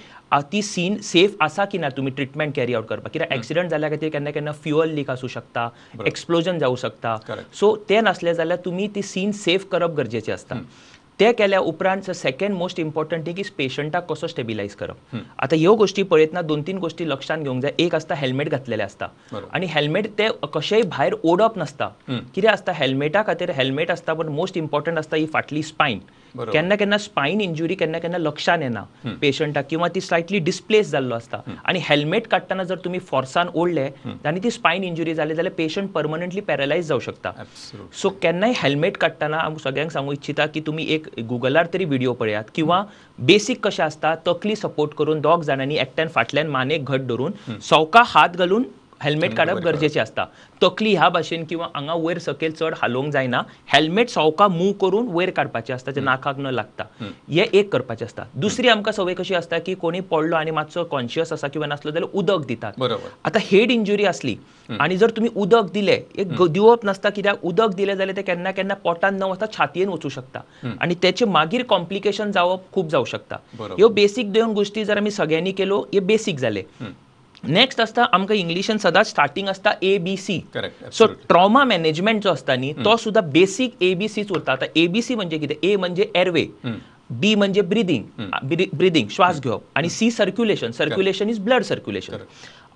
ती 0.52 0.62
सीन 0.62 0.96
सेफ 1.04 1.36
आसा 1.42 1.64
की 1.72 1.78
ना 1.78 1.88
तुमी 1.96 2.10
ट्रिटमेंट 2.10 2.54
कॅरी 2.56 2.74
आउट 2.74 2.86
करपाक 2.86 3.12
कित्याक 3.12 3.32
एक्सिडंट 3.32 3.70
जाल्या 3.70 3.90
खातीर 3.90 4.10
केन्ना 4.12 4.30
केन्ना 4.30 4.52
फ्युअल 4.64 4.94
लीक 4.94 5.10
आसूं 5.10 5.28
शकता 5.28 5.68
एक्सप्लोजन 6.06 6.58
जावं 6.58 6.76
शकता. 6.76 7.16
सो 7.60 7.74
ते 7.88 8.00
नसलें 8.00 8.32
जाल्यार 8.34 8.58
तुमी 8.64 8.88
ती 8.94 9.02
सीन 9.02 9.32
सेफ 9.44 9.66
करप 9.72 9.94
गरजेचें 9.96 10.32
आसता 10.32 10.60
ते 11.20 11.30
केल्या 11.38 11.58
उपरांत 11.60 12.10
second 12.10 12.54
most 12.56 12.78
important 12.80 13.26
thing 13.26 13.38
is 13.38 13.50
पेशंटाक 13.58 14.06
कसो 14.12 14.26
स्टेबिलायज 14.26 14.74
करप 14.80 15.14
आतां 15.42 15.58
ह्यो 15.58 15.74
गोश्टी 15.82 16.02
पळयतना 16.12 16.42
दोन 16.42 16.62
तीन 16.66 16.78
गोश्टी 16.84 17.08
लक्षात 17.08 17.38
घेवंक 17.38 17.62
जाय 17.62 17.72
एक 17.84 17.94
आसता 17.94 18.14
हेल्मेट 18.14 18.48
घातलेलें 18.48 18.84
आसता. 18.84 19.06
आनी 19.54 19.66
हेल्मेट 19.70 20.06
ते 20.18 20.28
कशेंय 20.54 20.82
भायर 20.96 21.14
ओडप 21.24 21.58
नासता. 21.58 21.88
कितें 22.34 22.48
आसता 22.50 22.72
हेल्मेटा 22.76 23.22
खातीर 23.26 23.50
हेल्मेट 23.56 23.90
आसता 23.90 24.14
पण 24.14 24.28
मोस्ट 24.40 24.56
इम्पॉर्टंट 24.56 24.98
आसता 24.98 25.16
ही 25.16 25.26
फाटली 25.32 25.62
स्पायन. 25.62 26.00
केन्ना 26.36 26.76
केन्ना 26.76 26.96
स्पायन 26.98 27.40
इंजुरी 27.40 27.74
केन्ना 27.80 27.98
केन्ना 27.98 28.18
लक्षात 28.18 28.58
येना 28.62 28.82
पेशंटाक 29.20 29.66
किंवा 29.70 29.88
ती 29.94 30.00
स्लायटली 30.00 30.38
डिस्प्लेस 30.48 30.90
जाल्लो 30.90 31.14
आसता 31.14 31.40
आनी 31.68 31.78
हेल्मेट 31.88 32.26
काडटना 32.30 32.64
जर 32.70 32.78
तुमी 32.84 32.98
फोर्सान 33.10 33.48
ओडले 33.54 33.88
आनी 34.26 34.40
ती 34.44 34.50
स्पायन 34.50 34.84
इंजुरी 34.84 35.14
जाली 35.14 35.34
जाल्यार 35.34 35.54
पेशंट 35.58 35.90
परमनंटली 35.92 36.40
पॅरलायज 36.48 36.86
जावं 36.88 37.00
शकता. 37.00 37.32
सो 38.00 38.08
केन्नाय 38.22 38.52
हेल्मेट 38.62 38.96
काडटना 38.96 39.38
हांव 39.38 39.56
सगळ्यांक 39.64 39.90
सांगू 39.92 40.12
इच्छिता 40.12 40.46
की 40.54 40.60
तुमी 40.66 40.86
एक 40.94 41.08
गुगलार 41.28 41.66
तरी 41.74 41.84
व्हिडिओ 41.84 42.12
पळयात 42.12 42.44
किंवा 42.54 42.82
बेसीक 43.26 43.66
कशें 43.66 43.82
आसता 43.84 44.14
तकली 44.26 44.56
सपोर्ट 44.56 44.94
करून 44.98 45.20
दोग 45.20 45.42
जाणांनी 45.42 45.76
एकट्यान 45.78 46.08
फाटल्यान 46.14 46.48
मानेक 46.50 46.84
घट 46.84 47.06
धरून 47.08 47.58
सवका 47.68 48.02
हात 48.06 48.36
घालून 48.36 48.64
हेल्मेट 49.04 49.34
काडप 49.36 49.58
गरजेचें 49.64 50.00
आसता 50.00 50.24
तकली 50.60 50.94
ह्या 50.94 51.08
भाशेन 51.08 51.44
किंवा 51.44 51.66
हांगा 51.74 51.94
वयर 51.94 52.18
सकयल 52.18 52.52
चड 52.52 52.74
हालोवंक 52.82 53.12
जायना 53.12 53.42
हेल्मेट 53.72 54.08
सवका 54.10 54.48
मूव 54.48 54.72
करून 54.80 55.08
वयर 55.12 55.30
काडपाचें 55.30 55.74
आसता 55.74 55.92
जें 55.92 56.02
नाकाक 56.02 56.38
न 56.38 56.50
लागता. 56.54 56.84
हें 57.30 57.44
एक 57.44 57.70
करपाचें 57.72 58.04
आसता 58.06 58.26
दुसरी 58.36 58.68
आमकां 58.68 58.92
संवय 58.92 59.14
कशी 59.14 59.34
आसता 59.34 59.58
की 59.58 59.74
कोणी 59.74 60.00
पडलो 60.10 60.36
आनी 60.36 60.50
मातसो 60.50 60.84
कॉन्शियस 60.90 61.32
आसा 61.32 61.48
किंवा 61.48 61.66
नासलो 61.66 61.90
जाल्यार 61.92 62.10
उदक 62.14 62.46
दितात. 62.46 62.72
बरोबर. 62.78 63.08
आतां 63.24 63.42
हेड 63.44 63.70
इंजुरी 63.70 64.04
असली 64.04 64.36
आणि 64.80 64.96
जर 64.96 65.10
तुम्ही 65.16 65.30
उदक 65.36 65.70
दिले 65.72 66.00
एक 66.18 66.42
दिवप 66.42 66.86
नसता 66.86 67.10
कित्याक 67.10 67.44
उदक 67.44 67.74
दिले 67.76 67.96
जाल्यार 67.96 68.16
ते 68.16 68.22
केन्ना 68.22 68.50
केन्ना 68.50 68.74
पोटान 68.84 69.16
न 69.16 69.22
वता 69.22 69.46
छातयेन 69.52 69.88
वचूं 69.88 70.10
शकता. 70.10 70.40
आणि 70.80 70.94
त्याचे 71.02 71.24
मागीर 71.26 71.62
कॉम्प्लिकेशन 71.68 72.30
जावप 72.32 72.72
खूप 72.72 72.90
जावं 72.90 73.04
शकता. 73.04 73.36
ह्यो 73.60 73.88
बेसीक 73.88 74.32
दोन 74.32 74.52
गोष्टी 74.54 74.84
जर 74.84 74.96
आमी 74.98 75.10
सगळ्यांनी 75.10 75.52
केलो 75.52 75.80
हे 75.94 76.00
बेसीक 76.00 76.38
जाले 76.38 76.62
नेक्स्ट 77.48 77.80
आसता 77.80 78.04
आमकां 78.12 78.36
इंग्लिशान 78.36 78.78
सदांच 78.78 79.06
स्टार्टिंग 79.06 79.48
आसता 79.48 79.72
A 79.82 79.96
B 79.98 80.16
C 80.16 80.40
so. 80.92 81.06
Trauma 81.28 81.64
management 81.64 82.22
जो 82.22 82.32
असता 82.32 82.56
न्ही 82.56 82.72
तो 82.84 82.96
सुद्धा 82.96 83.20
बेसिक 83.32 83.82
एबीसीच 83.82 84.30
उरता. 84.30 84.52
आता 84.52 84.66
एबीसी 84.76 85.14
म्हणजे 85.14 85.38
कितें? 85.38 85.54
ए 85.62 85.76
म्हणजे 85.76 86.10
एअरवे 86.14 86.46
बी 87.10 87.34
म्हणजे 87.34 87.60
ब्रिदिंग 87.60 88.04
ब्रिदिंग 88.74 89.08
श्वास 89.10 89.40
घेवप 89.40 89.62
आणि 89.76 89.88
C 89.90 90.10
circulation 90.10 90.70
circulation 90.70 91.28
is 91.30 91.38
blood 91.40 91.62
circulation 91.62 92.16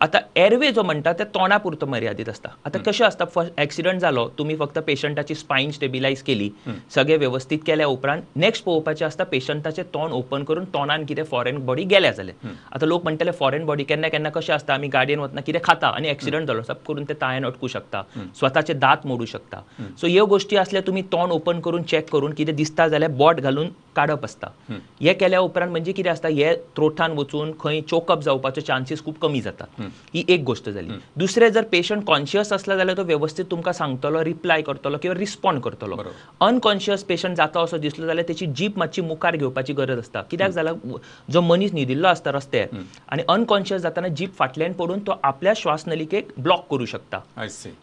आता 0.00 0.18
एअरवे 0.36 0.70
जो 0.72 0.82
म्हणटा 0.82 1.12
ते 1.18 1.24
तोंडा 1.34 1.56
पुरतो 1.58 1.86
मर्यादित 1.86 2.28
असता. 2.28 2.48
आता 2.64 2.78
कशें 2.86 3.04
असता 3.04 3.24
फर्स्ट 3.34 3.58
ऍक्सिडंट 3.60 4.00
जालो 4.00 4.26
तुम्ही 4.38 4.56
फक्त 4.56 4.78
पेशंटाची 4.86 5.34
स्पायन 5.34 5.70
स्टेबिलायज 5.70 6.22
केली 6.22 6.48
सगळे 6.94 7.16
व्यवस्थित 7.16 7.58
केल्या 7.66 7.86
उपरांत 7.86 8.22
नेक्स्ट 8.36 8.64
पळोवपाचें 8.64 9.04
आसता 9.06 9.24
पेशंटाचें 9.32 9.82
तोंड 9.94 10.12
ओपन 10.12 10.44
करून 10.48 10.64
तोंडान 10.74 11.04
कितें 11.04 11.22
फॉरेन 11.30 11.58
बॉडी 11.66 11.84
गेल्या 11.90 12.12
जाल्यार 12.12 12.52
आता 12.74 12.86
लोक 12.86 13.02
म्हणटले 13.04 13.32
फॉरेन 13.38 13.64
बॉडी 13.66 13.84
केन्ना 13.84 14.08
केन्ना 14.08 14.28
कशें 14.34 14.52
आसता 14.54 14.74
आमी 14.74 14.88
गाडयेन 14.88 15.18
वतना 15.18 15.40
कितें 15.46 15.60
खाता? 15.64 15.88
आनी 15.88 16.10
ऍक्सिडंट 16.10 16.46
जालो 16.48 16.62
सब 16.62 16.82
करून 16.88 17.04
ते 17.08 17.14
ताळ्यान 17.20 17.46
अटकू 17.46 17.66
शकता. 17.68 18.02
स्वताचे 18.38 18.72
दात 18.74 19.06
मोडू 19.06 19.24
शकता. 19.24 19.60
सो 20.00 20.06
ह्यो 20.06 20.26
गोष्टी 20.26 20.56
असल्या 20.56 20.82
तुम्ही 20.86 21.02
तोंड 21.12 21.32
ओपन 21.32 21.60
करून 21.60 21.82
चॅक 21.82 22.08
करून 22.12 22.32
कितें 22.34 22.54
दिसता 22.56 22.88
जाल्यार 22.88 23.10
बॉट 23.16 23.40
घालून 23.40 23.68
काडप 23.96 24.24
आसता 24.24 24.48
हे. 24.70 25.12
केल्या 25.12 25.40
उपरांत 25.40 25.70
म्हणजे 25.70 25.92
कितें 25.92 26.10
आसता 26.10 26.28
हे 26.28 26.54
थ्रोटान 26.76 27.18
वचून 27.18 27.52
खंय 27.60 27.80
चोकअप 27.90 28.22
जावपाचे 28.22 28.60
चान्सीस 28.60 29.04
खूब 29.04 29.14
कमी 29.22 29.40
जातात. 29.40 29.82
ही 30.14 30.24
एक 30.28 30.42
गोष्ट 30.44 30.68
जाली 30.70 30.98
दुसरें 31.18 31.48
जर 31.52 31.64
पेशंट 31.70 32.04
कॉन्शियस 32.06 32.52
असला 32.52 32.76
जाल्यार 32.76 32.96
तो 32.96 33.02
व्यवस्थित 33.04 33.44
तुमकां 33.50 33.72
सांगतलो 33.74 34.24
रिप्लाय 34.24 34.62
करतलो 34.62 34.98
किंवा 35.02 35.18
रिस्पॉन्ड 35.18 35.62
करतलो. 35.62 35.96
अनकॉन्शियस 36.40 37.04
पेशंट 37.04 37.36
जाता 37.36 37.60
असो 37.60 37.78
दिसलो 37.78 38.06
जाल्यार 38.06 38.26
त्याची 38.26 38.46
जीप 38.56 38.78
मातशी 38.78 39.02
मुखार 39.02 39.36
घेवपाची 39.36 39.72
गरज 39.72 39.98
आसता 39.98 40.22
कित्याक 40.30 40.50
जाल्यार 40.50 40.96
जो 41.32 41.40
मनीस 41.40 41.72
न्हिदिल्लो 41.72 42.08
आसता 42.08 42.32
रस्त्यार 42.32 42.76
आनी 43.08 43.22
अनकॉन्शियस 43.28 43.82
जाताना 43.82 44.08
जीप 44.08 44.34
फाटल्यान 44.38 44.72
पडून 44.72 45.00
तो 45.06 45.18
आपल्या 45.22 45.52
श्वासनलिकेक 45.56 46.32
ब्लॉक 46.38 46.66
करू 46.70 46.86
शकता. 46.86 47.20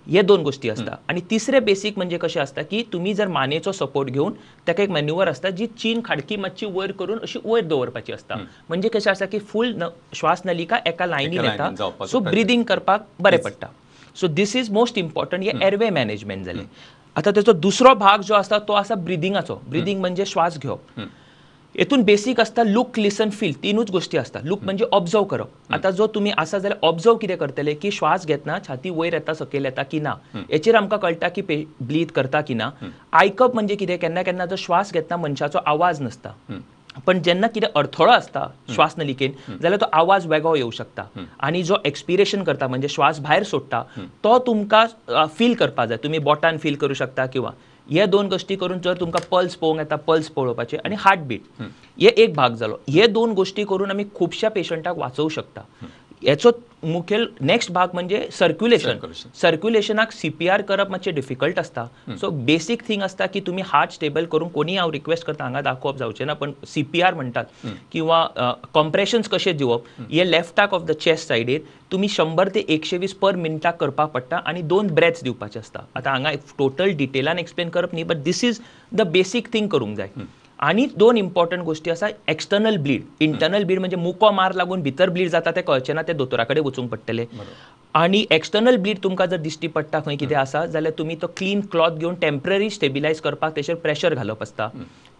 हे 0.07 0.21
दोन 0.21 0.41
गोष्टी 0.43 0.69
असतात 0.69 0.97
आणि 1.09 1.21
तिसरे 1.29 1.59
बेसिक 1.59 1.97
म्हणजे 1.97 2.17
कशें 2.17 2.41
आसता 2.41 2.61
की 2.61 2.83
तुम्ही 2.93 3.13
जर 3.13 3.27
मानेचो 3.27 3.71
सपोर्ट 3.71 4.09
घेऊन 4.09 4.33
ताका 4.67 4.83
एक 4.83 4.89
मॅन्युवर 4.89 5.29
असता 5.29 5.49
जी 5.49 5.65
चीन 5.79 6.01
खाडकी 6.05 6.35
मातशी 6.35 6.65
वयर 6.65 6.91
करून 6.99 7.19
अशी 7.23 7.39
वयर 7.45 7.63
दवरपाची 7.65 8.13
असता 8.13 8.35
म्हणजे 8.69 8.89
कशें 8.93 9.09
आसता 9.11 9.25
की 9.25 9.39
फूल 9.51 9.73
श्वास 10.15 10.41
नलिका 10.45 10.77
एका 10.85 11.05
लायनीन 11.05 11.45
एका 11.45 11.69
येता 11.69 12.05
सो. 12.05 12.19
ब्रिदींग 12.19 12.63
करपाक 12.63 13.05
बरें 13.19 13.39
पडटा. 13.41 13.67
So 14.15 14.27
this 14.27 14.55
is 14.55 14.71
most 14.71 14.97
important 14.97 15.43
हे 15.43 15.51
एअरवे 15.61 15.89
मॅनेजमेंट 15.89 16.45
जालें 16.45 16.63
आता 17.15 17.31
त्याचो 17.31 17.51
दुसरो 17.53 17.93
भाग 17.95 18.21
जो 18.21 18.33
आसता 18.35 18.59
तो 18.67 18.73
आसा 18.73 18.95
ब्रिदिंगाचो 18.95 19.55
ब्रिदिंग 19.69 19.99
म्हणजे 19.99 20.25
श्वास 20.25 20.57
घेवप. 20.59 20.99
हेतून 21.77 22.01
बेसिक 22.03 22.39
असता 22.39 22.63
लुक 22.63 22.99
लिसन 22.99 23.29
फील 23.29 23.53
तीनूच 23.63 23.89
गोष्टी 23.91 24.17
असतात. 24.17 24.41
लुक 24.45 24.63
म्हणजे 24.63 24.85
ऑब्झर्व 24.91 25.23
करप 25.23 25.73
आता 25.73 25.89
जो 25.91 26.07
तुम्ही 26.07 26.31
आसा 26.37 26.57
जाल्यार 26.57 26.87
ऑब्झर्व 26.87 27.15
कितें 27.17 27.35
करतले 27.37 27.73
की 27.73 27.91
श्वास 27.91 28.25
घेतना 28.27 28.57
छाती 28.67 28.89
वयर 28.89 29.13
येता 29.13 29.33
सकयल 29.33 29.65
येता 29.65 29.83
की 29.83 29.99
ना 29.99 30.13
हेचेर 30.35 30.75
आमकां 30.75 30.99
कळटा 30.99 31.29
की 31.29 31.41
ब्लीथ 31.81 32.11
करता 32.15 32.41
की 32.41 32.53
ना 32.53 32.69
आयकप 33.13 33.53
म्हणजे 33.53 33.75
कितें? 33.75 33.97
केन्ना 33.97 34.21
केन्ना 34.23 34.45
जो 34.45 34.55
श्वास 34.55 34.93
घेतना 34.93 35.17
मनशाचो 35.17 35.59
आवाज 35.65 36.01
नासता. 36.01 36.31
पण 37.05 37.21
जेन्ना 37.21 37.47
कितें 37.47 37.67
अडथळो 37.75 38.09
आसता 38.11 38.47
श्वास 38.73 38.93
नलिकेन 38.97 39.31
जाल्यार 39.51 39.79
तो 39.81 39.85
आवाज 39.93 40.27
वेगळो 40.27 40.55
येवं 40.55 40.71
शकता. 40.71 41.03
आणि 41.39 41.63
जो 41.63 41.77
एक्सपिरेशन 41.85 42.43
करता 42.43 42.67
म्हणजे 42.67 42.87
श्वास 42.89 43.19
भायर 43.19 43.43
सोडटा 43.43 43.81
तो 44.23 44.37
तुमकां 44.47 45.25
फील 45.27 45.53
करपा 45.53 45.85
जाय. 45.85 45.97
तुमी 46.03 46.19
बोटान 46.19 46.57
फील 46.57 46.75
करू 46.75 46.93
शकता 46.93 47.25
किंवा 47.25 47.51
हे 47.91 48.05
दोन 48.05 48.27
गोष्टी 48.27 48.55
करून 48.55 48.79
जर 48.79 48.99
तुमकां 48.99 49.21
पल्स 49.31 49.55
पळोवंक 49.55 49.79
येता 49.79 49.95
पल्स 49.95 50.29
पळोवपाचे 50.29 50.77
आणि 50.77 50.95
हार्टबीट 50.99 51.41
हे. 51.59 52.07
एक 52.07 52.33
भाग 52.35 52.49
जालो 52.49 52.77
हे 52.89 53.07
दोन 53.07 53.31
गोष्टी 53.31 53.63
करून 53.63 53.91
आमी 53.91 54.05
खुबश्या 54.15 54.49
पेशंटाक 54.51 54.97
वाचोवं 54.97 55.29
शकता. 55.29 55.61
हेचो 56.27 56.51
मुखेल 56.83 57.25
नेक्स्ट 57.41 57.71
भाग 57.71 57.89
म्हणजे 57.93 58.27
सर्क्युलेशन. 58.31 58.97
सर्क्युलेशनाक 59.41 60.11
सीपीआर 60.11 60.61
करप 60.61 60.89
मातशें 60.91 61.13
डिफिकल्ट 61.15 61.59
आसता 61.59 61.85
सो 62.19 62.29
बेसिक 62.45 62.81
थिंग 62.87 63.01
आसता 63.03 63.25
की 63.25 63.39
तुम्ही 63.47 63.63
हार्ट 63.67 63.91
स्टेबल 63.91 64.25
करून 64.31 64.49
कोणी 64.49 64.75
हांव 64.77 64.91
रिक्वेस्ट 64.91 65.25
करता 65.27 65.43
हांगा 65.43 65.61
दाखोवप 65.61 65.97
जावचें 65.97 66.25
ना 66.25 66.33
पण 66.33 66.51
सीपीआर 66.67 67.13
म्हणटात 67.13 67.65
किंवा 67.91 68.25
कॉम्प्रेशन्स 68.73 69.29
कशे 69.29 69.53
दिवप 69.53 69.85
हे 70.11 70.29
लेफ्टाक 70.31 70.73
ऑफ 70.73 70.83
द 70.85 70.91
चेस्ट 71.01 71.27
सायडीर 71.27 71.61
तुम्ही 71.91 72.09
शंबर 72.09 72.49
ते 72.55 72.65
एकशे 72.69 72.97
वीस 72.97 73.13
पर 73.21 73.35
मिनटाक 73.35 73.79
करपाक 73.79 74.11
पडटा 74.11 74.37
आणि 74.45 74.61
दोन 74.61 74.87
ब्रेथ्स 74.95 75.23
दिवपाचे 75.23 75.59
आसता 75.59 75.85
आतां 75.95 76.13
हांगा 76.13 76.31
टोटल 76.57 76.95
डिटेलान 76.97 77.39
एक्सप्लेन 77.39 77.69
करप 77.69 77.93
न्ही 77.93 78.03
but 78.03 78.23
this 78.23 78.43
is 78.43 78.59
the 78.91 79.01
basic 79.11 79.53
thing 79.53 79.67
करूंक 79.69 79.97
जाय. 79.97 80.09
आणि 80.59 80.87
दोन 80.97 81.17
इम्पॉर्टंट 81.17 81.63
गोष्टी 81.63 81.91
आसा 81.91 82.07
एक्सटर्नल 82.29 82.77
ब्लीड 82.83 83.23
इंटरनल 83.23 83.63
ब्लीड 83.63 83.79
म्हणजे 83.79 83.97
मुको 83.97 84.31
मार 84.31 84.53
लागून 84.55 84.81
भितर 84.81 85.09
ब्लीड 85.09 85.29
जाता 85.29 85.51
ते 85.55 85.61
कळचे 85.61 85.93
ना 85.93 86.01
ते 86.07 86.13
दोतोरा 86.13 86.43
कडेन 86.43 86.63
वचूंक 86.65 86.89
पडटले 86.91 87.25
आणि 87.95 88.25
एक्सटर्नल 88.31 88.75
ब्लीड 88.75 88.97
तुमकां 89.03 89.27
जर 89.27 89.37
दिश्टी 89.41 89.67
पडटा 89.67 89.99
खंय 90.05 90.15
कितें 90.15 90.35
आसा 90.35 90.65
जाल्यार 90.65 90.93
तुमी 90.97 91.15
तो 91.21 91.27
क्लीन 91.37 91.61
क्लॉथ 91.71 91.97
घेवन 91.97 92.15
टेंपररी 92.21 92.69
स्टेबिलायज 92.69 93.19
करपाक 93.21 93.55
तेचेर 93.55 93.75
प्रेशर 93.83 94.13
घालप 94.15 94.41
आसता 94.41 94.67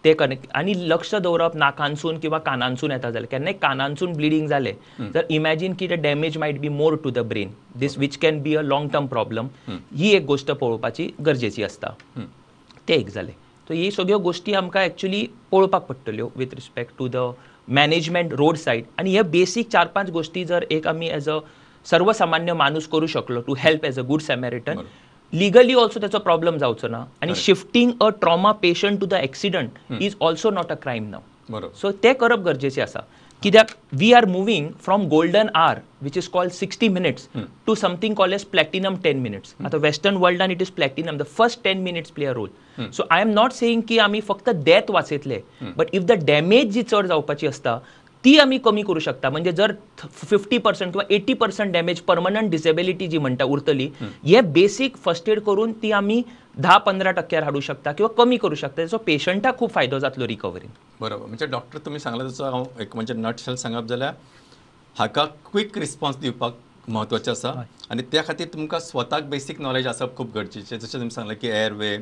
ते 0.04 0.12
कनेक्ट 0.14 0.46
आणि 0.54 0.74
लक्ष 0.88 1.14
दवरप 1.14 1.56
नाकांसून 1.56 2.18
किंवा 2.18 2.38
कानांसून 2.38 2.90
येता 2.90 3.10
जाल्यार. 3.10 3.26
केन्नाय 3.30 3.52
कानांसून 3.62 4.12
ब्लिडींग 4.12 4.46
जालें 4.48 4.72
जर 5.14 5.24
इमॅजीन 5.30 5.74
की 5.78 5.88
ते 5.90 5.96
damage 5.96 6.36
might 6.38 6.60
be 6.60 6.68
more 6.68 6.96
to 7.04 7.10
the 7.10 7.18
brain 7.28 7.50
this 7.78 7.98
which 7.98 8.16
can 8.22 8.42
be 8.42 8.54
a 8.56 8.62
long 8.62 8.88
term 8.92 9.06
problem 9.06 9.48
ही 9.68 10.14
एक 10.16 10.24
गोष्ट 10.26 10.50
पळोवपाची 10.50 11.10
गरजेची 11.26 11.62
असता. 11.62 11.92
ते 12.88 12.94
एक 12.94 13.08
जालें. 13.14 13.32
सो 13.68 13.74
ही 13.74 13.90
सगळ्यो 13.90 14.18
गोष्टी 14.18 14.52
आमकां 14.54 14.84
एक्चुली 14.84 15.26
पळोवपाक 15.52 15.82
पडटल्यो 15.86 16.28
with 16.36 16.54
respect 16.54 16.92
to 16.98 17.08
the 17.12 17.30
management 17.68 18.32
road 18.34 18.56
side 18.56 18.84
आणि 18.98 19.10
हे 19.16 19.22
बेसिक 19.30 19.68
चार 19.70 19.86
पांच 19.94 20.10
गोष्टी 20.10 20.44
जर 20.44 20.64
एक 20.70 20.86
आमी 20.88 21.08
एज 21.08 21.28
अ 21.28 21.38
सर्वसामान्य 21.86 22.52
माणूस 22.52 22.86
करू 22.88 23.06
शकलो 23.06 23.40
to 23.46 23.54
help 23.58 23.84
as 23.84 23.98
a 23.98 24.02
good 24.08 24.20
Samaritan 24.20 24.80
legally 25.32 25.74
also 25.74 26.00
त्याचो 26.00 26.18
प्रॉब्लेम 26.18 26.56
जावचो 26.58 26.88
ना. 26.88 27.04
आणि 27.22 27.34
shifting 27.36 27.92
a 28.00 28.08
trauma 28.20 28.52
patient 28.62 29.00
to 29.00 29.06
the 29.06 29.14
accident 29.14 29.92
is 30.02 30.14
also 30.20 30.50
not 30.50 30.72
a 30.72 30.74
crime 30.82 31.08
now 31.10 31.68
so 31.80 31.90
ते 32.02 32.12
करप 32.20 32.38
गरजेचें 32.44 32.82
आसा 32.82 33.00
कित्याक 33.42 33.66
we 33.92 34.12
are 34.12 34.24
moving 34.24 34.68
from 34.84 35.06
golden 35.08 35.48
hour 35.54 35.78
which 36.02 36.16
is 36.18 36.28
called 36.28 36.52
sixty 36.52 36.88
minutes 36.88 37.28
to 37.66 37.74
something 37.74 38.14
call 38.14 38.32
as 38.32 38.44
platinum 38.44 38.96
ten 39.04 39.18
minutes 39.20 39.54
आता 39.64 39.76
western 39.76 40.16
वर्ल्डान 40.16 40.50
it 40.50 40.62
is 40.62 40.70
platinum 40.70 41.16
the 41.16 41.22
first 41.36 41.62
ten 41.64 41.82
minutes 41.82 42.10
play 42.10 42.26
a 42.26 42.32
role 42.32 42.90
so 42.92 43.06
I 43.10 43.20
am 43.20 43.28
not 43.28 43.52
saying 43.52 43.82
की 43.88 43.98
आमी 43.98 44.20
फक्त 44.20 44.50
death 44.64 44.90
वाचयतले 44.90 45.40
but 45.76 45.94
if 45.94 46.02
the 46.02 46.12
damage 46.26 46.72
जी 46.72 46.82
चड 46.82 47.06
जावपाची 47.06 47.46
असता 47.46 47.78
ती 48.26 48.36
आमी 48.38 48.56
कमी 48.58 48.82
करू 48.82 49.00
शकता. 49.00 49.30
म्हणजे 49.30 49.50
जर 49.52 49.72
फिफ्टी 49.98 50.58
पर्संट 50.58 50.92
किंवा 50.92 51.04
eighty 51.14 51.34
percent 51.40 51.72
damage 51.72 52.00
permanent 52.08 52.50
disability 52.50 53.06
जी 53.08 53.18
म्हणटा 53.18 53.44
उरतली 53.44 53.88
हे. 54.00 54.40
बेसिक 54.40 54.96
फर्स्ट 55.04 55.28
एड 55.28 55.40
करून 55.46 55.72
ती 55.82 55.92
आमी 55.92 56.22
धा 56.62 56.76
पंदरा 56.86 57.10
टक्क्यार 57.10 57.42
हाडू 57.42 57.60
शकता 57.60 57.92
किंवा 57.92 58.12
कमी 58.18 58.36
करू 58.36 58.54
शकता. 58.54 58.76
त्याचो 58.76 58.98
पेशंटाक 59.06 59.58
खूप 59.58 59.72
फायदो 59.72 59.98
जातलो 59.98 60.26
रिकवरीन 60.28 60.70
बरोबर. 61.00 61.26
म्हणजे 61.26 61.46
डॉक्टर 61.46 61.78
तुमी 61.86 61.98
सांगला 61.98 62.28
तसो 62.28 62.44
हांव 62.44 62.64
एक 62.80 62.94
म्हणजे 62.94 63.14
नटशेल 63.14 63.56
सांगप 63.56 63.86
जाल्यार 63.88 64.14
हाका 64.96 65.24
क्विक 65.52 65.78
रिस्पॉन्स 65.78 66.16
दिवपाक 66.18 66.54
म्हत्वाचें 66.88 67.32
आसा 67.32 67.52
आनी 67.90 68.02
त्या 68.12 68.22
खातीर 68.26 68.46
तुमकां 68.52 68.80
स्वताक 68.80 69.24
बेसीक 69.30 69.60
नॉलेज 69.60 69.86
आसप 69.86 70.16
खूब 70.16 70.30
गरजेचें. 70.34 70.78
जशें 70.78 70.98
तुमी 70.98 71.10
सांगलें 71.10 71.36
की 71.40 71.48
एअरवे 71.48 71.96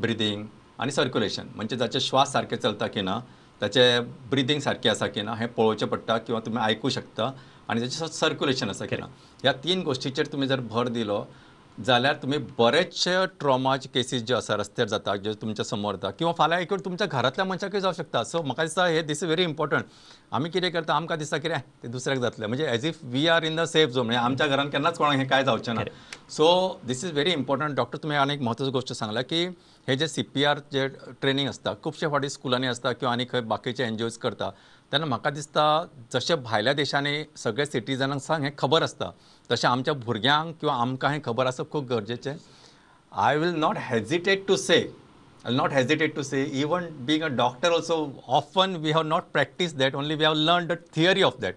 ब्रिदींग 0.00 0.44
आनी 0.80 0.92
सर्क्युलेशन 0.92 1.46
म्हणजे 1.56 1.76
जाचे 1.76 2.00
श्वास 2.00 2.32
सारके 2.32 2.56
चलता 2.56 2.86
की 2.86 3.02
ना 3.02 3.20
ताचे 3.60 3.98
ब्रिदींग 4.30 4.60
सारकें 4.60 4.90
आसा 4.90 5.06
की 5.06 5.22
ना 5.22 5.34
हें 5.34 5.48
पळोवचें 5.54 5.86
पडटा 5.88 6.18
किंवा 6.18 6.40
तुमी 6.46 6.58
आयकूं 6.60 6.90
शकता 6.90 7.32
आनी 7.68 7.80
ताचें 7.80 8.06
सर्क्युलेशन 8.06 8.70
आसा 8.70 8.86
की 8.86 8.96
ना. 8.96 9.06
ह्या 9.42 9.52
तीन 9.64 9.82
गोश्टीचेर 9.82 10.26
तुमी 10.32 10.46
जर 10.46 10.60
भर 10.70 10.88
दिलो 10.88 11.26
जाल्यार 11.78 12.14
तुमी 12.22 12.38
बरेचशे 12.58 13.14
ट्रॉमाचे 13.40 13.88
केसीस 13.94 14.22
जे 14.26 14.34
आसा 14.34 14.54
रस्त्यार 14.56 14.88
जाता 14.88 15.14
जे 15.16 15.32
तुमच्यासमोर 15.40 15.94
जाता 15.94 16.10
किंवा 16.18 16.32
फाल्यां 16.38 16.62
एक 16.62 16.72
तुमच्या 16.84 17.06
घरांतल्या 17.06 17.44
मनशाकय 17.44 17.80
जावं 17.80 17.94
शकता. 17.94 18.22
सो 18.24 18.42
म्हाका 18.42 18.62
दिसता 18.62 18.86
हे 18.86 19.02
दीस 19.02 19.22
इज 19.22 19.24
व्हेरी 19.24 19.42
इम्पॉर्टंट 19.42 19.84
आमी 20.32 20.50
कितें 20.50 20.70
करता 20.72 20.94
आमकां 20.94 21.18
दिसता 21.18 21.38
कितें 21.38 21.58
ते 21.82 21.88
दुसऱ्याक 21.88 22.18
जातलें. 22.20 22.46
म्हणजे 22.46 22.66
as 22.72 22.86
if 22.86 22.98
we 23.04 23.26
are 23.26 23.44
in 23.44 23.56
the 23.56 23.64
safe 23.64 23.90
zone 23.90 24.06
म्हणजे 24.06 24.20
आमच्या 24.20 24.46
घरान 24.46 24.70
केन्नाच 24.70 24.98
कोणाक 24.98 25.16
हें 25.18 25.28
काय 25.28 25.44
जावचें 25.44 25.72
ना. 25.74 25.82
So 26.30 26.80
this 26.86 27.04
is 27.04 27.12
very 27.12 27.32
important 27.32 27.76
doctor 27.76 27.98
तुमी 28.02 28.16
आनी 28.16 28.34
एक 28.34 28.42
म्हत्वाची 28.42 28.72
गोश्ट 28.72 28.92
सांगला 28.92 29.22
की 29.22 29.46
हे 29.88 29.94
जे 29.96 30.06
सी 30.08 30.22
पी 30.22 30.42
आर 30.44 30.58
जे 30.72 30.86
ट्रेनींग 31.20 31.48
आसता 31.48 31.72
खुबशे 31.82 32.06
फावटी 32.06 32.28
स्कुलांनी 32.28 32.66
आसता 32.66 32.90
किंवा 32.92 33.12
आनी 33.12 33.24
खंय 33.30 33.40
बाकीचे 33.52 33.84
एन 33.84 33.96
जी 33.96 34.04
ओज 34.04 34.16
करता 34.22 34.50
तेन्ना 34.92 35.06
म्हाका 35.06 35.30
दिसता 35.30 35.64
जशे 36.12 36.34
भायल्या 36.44 36.72
देशांनी 36.72 37.22
सगळे 37.36 37.66
सिटिजनांक 37.66 38.20
सांग 38.22 38.44
हें 38.44 38.50
खबर 38.58 38.82
आसता 38.82 39.10
तशें 39.50 39.68
आमच्या 39.68 39.94
भुरग्यांक 40.04 40.54
किंवा 40.60 40.74
आमकां 40.80 41.12
हें 41.12 41.20
खबर 41.24 41.46
आसप 41.46 41.70
खूब 41.72 41.86
गरजेचें. 41.92 42.34
I 43.12 43.36
will 43.38 43.54
not 43.60 43.76
hesitate 43.80 44.46
to 44.48 44.56
say 44.56 44.78
I 45.44 45.54
not 45.54 45.72
hesitate 45.72 46.14
to 46.16 46.22
say 46.22 46.42
even 46.60 46.88
being 47.06 47.22
a 47.22 47.28
doctor 47.42 47.72
also 47.72 47.96
often 48.28 48.76
we 48.82 48.92
have 48.92 49.02
not 49.02 49.32
practice 49.32 49.74
that 49.76 49.94
only 49.96 50.14
we 50.14 50.24
have 50.24 50.34
learn 50.34 50.66
the 50.66 50.76
theory 50.96 51.22
of 51.22 51.40
that 51.40 51.54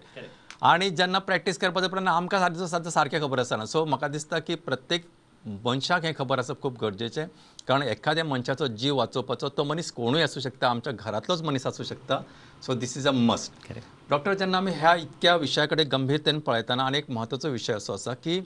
आणि 0.70 0.90
जेन्ना 0.90 1.18
प्रॅक्टीस 1.28 1.58
करपाचे 1.58 1.86
उपरांत 1.86 2.08
आमकां 2.08 2.90
सारकें 2.90 3.20
खबर 3.20 3.40
आसना 3.40 3.64
so 3.66 3.84
म्हाका 3.84 4.08
दिसता 4.08 4.38
की 4.38 4.54
प्रत्येक 4.54 5.04
मनशाक 5.46 6.04
हें 6.04 6.14
खबर 6.14 6.38
आसप 6.38 6.60
खूब 6.62 6.76
गरजेचें 6.80 7.26
कारण 7.68 7.82
एखाद्या 7.82 8.24
मनशाचो 8.24 8.66
जीव 8.66 8.96
वाचोवपाचो 8.96 9.48
तो 9.56 9.64
मनीस 9.64 9.90
कोणूय 9.92 10.22
आसूं 10.22 10.40
शकता 10.40 10.68
आमच्या 10.68 10.92
घरांतलोच 10.92 11.42
मनीस 11.42 11.66
आसूं 11.66 11.84
शकता. 11.84 12.20
So 12.62 12.74
this 12.74 12.96
is 12.96 13.06
a 13.08 13.10
must 13.10 13.72
doctor 14.10 14.34
जेन्ना 14.34 14.58
आमी 14.58 14.72
ह्या 14.72 14.94
इतक्या 14.94 15.34
विशया 15.36 15.66
कडेन 15.66 15.88
गंभीरतेन 15.92 16.38
पळयतना 16.46 16.84
आनी 16.86 16.98
एक 16.98 17.10
म्हत्वाचो 17.10 17.48
विशय 17.48 17.72
असो 17.72 17.92
आसा 17.92 18.14
की 18.14 18.38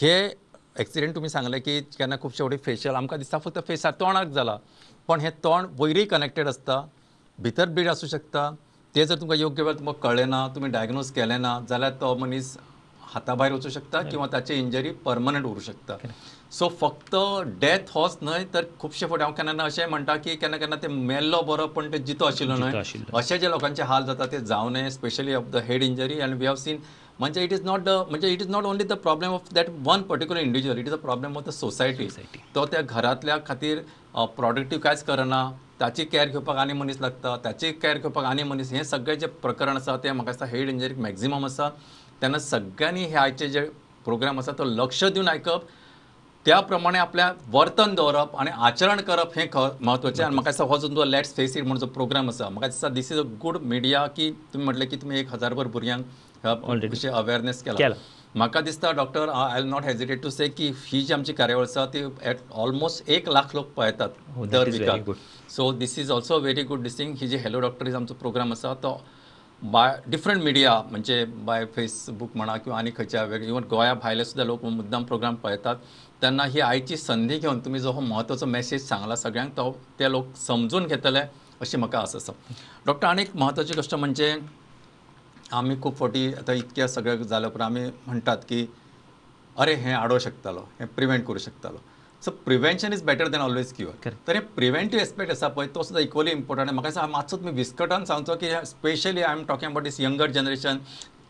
हे 0.00 0.14
एक्सिडेंट 0.80 1.14
तुमी 1.14 1.28
सांगले 1.28 1.60
की 1.60 1.80
केन्ना 1.98 2.16
खुबशे 2.22 2.42
फावटी 2.42 2.56
फेशियल 2.64 2.94
आमकां 2.94 3.18
दिसता 3.18 3.38
फक्त 3.38 3.58
फेसार 3.68 3.92
तोंडाक 4.00 4.28
जाला 4.34 4.56
पण 5.08 5.20
हें 5.20 5.30
तोंड 5.44 5.68
वयरूय 5.80 6.04
कनेक्टेड 6.04 6.48
आसता 6.48 6.80
भितर 7.38 7.68
बीड 7.68 7.88
आसूं 7.88 8.08
शकता. 8.08 8.50
ते 8.94 9.04
जर 9.06 9.20
तुमकां 9.20 9.38
योग्य 9.38 9.62
वेळ 9.62 9.74
तुमकां 9.74 9.94
कळ्ळें 10.02 10.26
ना 10.26 10.46
तुमी 10.54 10.68
डायग्नोज 10.70 11.10
केलें 11.12 11.38
ना 11.38 11.58
जाल्यार 11.68 11.92
तो 12.00 12.14
मनीस 12.16 12.56
हाताभायर 13.14 13.52
वचूं 13.52 13.70
शकता 13.70 14.02
किंवा 14.02 14.26
ताची 14.32 14.54
इंजरी 14.54 14.90
परमनंट 15.04 15.46
उरूं 15.46 15.60
शकता. 15.62 15.96
सो 16.52 16.68
फक्त 16.80 17.14
डेथ 17.60 17.90
होच 17.94 18.18
न्हय 18.22 18.44
तर 18.54 18.64
खुबशे 18.80 19.06
फावटी 19.06 19.22
हांव 19.22 19.32
केन्ना 19.34 19.52
केन्ना 19.52 19.64
अशें 19.64 19.86
म्हणटा 19.86 20.16
की 20.16 20.36
केन्ना 20.36 20.56
केन्ना 20.56 20.76
ते 20.82 20.88
मेल्लो 20.88 21.40
बरो 21.42 21.66
पण 21.76 21.92
ते 21.92 21.98
जितो 22.00 22.24
आशिल्लो 22.24 22.56
न्हय. 22.56 22.82
अशे 23.14 23.38
जे 23.38 23.50
लोकांचे 23.50 23.82
हाल 23.82 24.04
जाता 24.06 24.26
ते 24.32 24.40
जावं 24.40 24.72
नये 24.72 24.90
specially 24.90 25.34
of 25.34 25.44
the 25.52 25.64
head 25.68 25.82
injury 25.82 26.20
and 26.20 26.38
we 26.40 26.46
have 26.46 26.54
seen 26.56 26.78
म्हणजे 27.20 27.42
इट 27.44 27.52
इज 27.52 27.64
नॉट 27.64 27.80
द 27.84 27.88
म्हणजे 28.10 28.32
it 28.32 28.40
is 28.42 28.48
not 28.50 28.64
only 28.64 28.84
the 28.84 28.92
problem 29.02 29.32
of 29.32 29.52
that 29.54 29.66
one 29.86 30.02
particular 30.02 30.40
individual 30.40 30.78
it 30.78 30.86
is 30.86 30.92
a 30.92 30.96
problem 31.02 31.36
of 31.36 31.44
the 31.46 31.50
society. 31.50 32.08
तो 32.54 32.64
त्या 32.66 32.80
घरातल्या 32.80 33.36
खातीर 33.46 33.82
productive 34.36 34.78
कांयच 34.78 35.02
करना 35.04 35.50
ताची 35.80 36.04
care 36.04 36.28
घेवपाक 36.28 36.56
आनी 36.56 36.72
मनीस 36.72 37.00
लागता 37.00 37.36
त्याची 37.44 37.70
कॅर 37.82 37.98
घेवपाक 37.98 38.24
आनी 38.24 38.42
मनीस 38.42 38.72
हें 38.72 38.82
सगळें 38.84 39.18
जे 39.18 39.26
प्रकरण 39.42 39.76
आसा 39.76 39.96
तें 40.04 40.10
म्हाका 40.12 40.30
दिसता 40.30 40.46
हेड 40.46 40.68
इंजरीक 40.68 40.98
मॅक्झिमम 40.98 41.44
आसा. 41.44 41.68
तेन्ना 42.22 42.38
सगळ्यांनी 42.38 43.04
हे 43.04 43.16
आयचे 43.16 43.48
जे 43.48 43.60
प्रोग्राम 44.04 44.38
आसा 44.38 44.52
तो 44.58 44.64
लक्ष 44.64 45.04
दिवन 45.04 45.28
आयकप 45.28 45.62
त्या 46.46 46.58
प्रमाणे 46.60 46.98
आपल्या 46.98 47.30
वर्तन 47.52 47.94
दवरप 47.94 48.36
आणि 48.38 48.50
आचरण 48.66 49.00
करप 49.02 49.38
हें 49.38 49.46
ख 49.52 49.58
म्हत्वाचें 49.80 50.24
आनी 50.24 50.34
म्हाका 50.34 50.50
दिसता 50.50 50.64
हो 50.64 50.76
जो 50.76 50.86
तुमचो 50.88 51.04
लेट्स 51.04 51.34
फेस 51.36 51.56
इट 51.56 51.62
म्हणून 51.62 51.78
जो 51.80 51.86
प्रोग्राम 51.94 52.28
आसा 52.28 52.48
म्हाका 52.48 52.66
दिसता 52.66 52.88
this 52.88 53.10
is 53.12 53.18
a 53.18 53.22
good 53.42 53.56
media 53.62 54.06
की 54.16 54.30
तुमी 54.52 54.64
म्हटलें 54.64 54.88
की 54.88 54.96
तुमी 54.96 55.18
एक 55.18 55.32
हजारभर 55.34 55.66
भुरग्यांक. 55.66 56.04
कशें 56.44 57.08
अवेअरनेस 57.10 57.62
केला. 57.62 57.88
म्हाका 58.34 58.60
दिसता 58.60 58.90
doctor 58.92 59.28
I 59.28 59.60
will 59.60 59.70
not 59.70 59.84
hesitate 59.84 60.22
to 60.22 60.30
say 60.30 60.48
की 60.48 60.70
ही 60.86 61.00
जी 61.02 61.12
आमची 61.14 61.32
कार्यावळ 61.32 61.62
आसा 61.62 61.84
ती 61.94 62.02
एट 62.28 62.38
ऑलमोस्ट 62.52 63.08
एक 63.08 63.28
लाख 63.28 63.54
लोक 63.54 63.72
पळयतात 63.76 64.08
Oh, 64.38 64.46
दर 64.52 64.68
विकाक. 64.70 65.10
So 65.56 65.70
this 65.72 65.98
is 65.98 66.10
also 66.10 66.38
very 66.40 66.62
good 66.62 66.82
distinct 66.82 67.14
ही 67.20 67.28
जी 67.28 67.36
हॅलो 67.44 67.60
डॉक्टर 67.60 67.86
इज 67.88 67.94
आमचो 67.94 68.14
प्रोग्राम 68.14 68.52
आसा 68.52 68.74
तो 68.82 69.00
बाय 69.62 69.96
डिफरंट 70.10 70.42
मिडिया 70.42 70.72
म्हणजे 70.90 71.24
बाय 71.44 71.64
फेसबूक 71.74 72.30
म्हणा 72.36 72.56
किंवा 72.56 72.78
आनी 72.78 72.90
खंयच्या 72.96 73.22
वेगळे 73.24 73.46
इवन 73.48 73.64
गोंया 73.70 73.92
भायले 73.94 74.24
सुद्दां 74.24 74.46
लोक 74.46 74.64
मुद्दाम 74.64 75.04
प्रोग्राम 75.04 75.34
पळयतात 75.44 75.76
तेन्ना 76.22 76.44
ही 76.44 76.60
आयची 76.60 76.96
संधी 76.96 77.38
घेवन 77.38 77.58
तुमी 77.64 77.78
जो 77.80 77.92
हो 77.92 78.00
म्हत्वाचो 78.00 78.46
मेसेज 78.46 78.88
सांगला 78.88 79.16
सगळ्यांक 79.16 79.56
तो 79.56 79.70
ते 79.98 80.10
लोक 80.10 80.36
समजून 80.36 80.86
घेतले 80.86 81.20
अशी 81.60 81.76
म्हाका 81.76 82.00
आस 82.00 82.16
आसा 82.16 82.32
डॉक्टर 82.86 83.06
आनी 83.08 83.22
एक 83.22 83.36
म्हत्वाची 83.36 83.74
गोश्ट 83.74 83.94
म्हणजे 83.94 84.34
आमी 85.52 85.76
खूब 85.82 85.94
फावटी 85.96 86.26
आतां 86.34 86.54
इतक्या 86.56 86.88
सगळ्या 86.88 87.16
जाल्या 87.16 87.48
उपरांत 87.50 87.70
आमी 87.70 87.88
म्हणटात 88.06 88.38
की 88.48 88.66
अरे 89.56 89.74
हें 89.74 89.92
आडोवं 89.94 90.18
शकतालो 90.20 90.60
हें 90.80 90.86
प्रिवेंट 90.94 91.24
करूं 91.26 91.38
शकतालो. 91.38 91.78
So 92.24 92.30
prevention 92.44 92.92
is 92.92 93.02
better 93.04 93.28
than 93.28 93.40
always 93.40 93.72
cure. 93.76 94.10
तर 94.26 94.34
हे 94.34 94.40
प्रिवेंटीव 94.56 95.00
एस्पेक्ट 95.00 95.30
आसा 95.32 95.48
पळय 95.48 95.66
तो 95.74 95.82
सुद्दां 95.82 96.02
इक्वली 96.04 96.30
इम्पॉर्टंट 96.30 96.70
म्हाका 96.70 96.88
दिसता 96.88 97.06
मातसो 97.06 97.36
तुमी 97.36 97.50
विस्कटान 97.52 98.04
सांगचो 98.04 98.34
की 98.42 98.50
specially 98.66 99.22
I 99.22 99.32
am 99.32 99.44
talking 99.48 99.70
about 99.70 99.84
this 99.84 100.00
younger 100.00 100.30
generation 100.36 100.78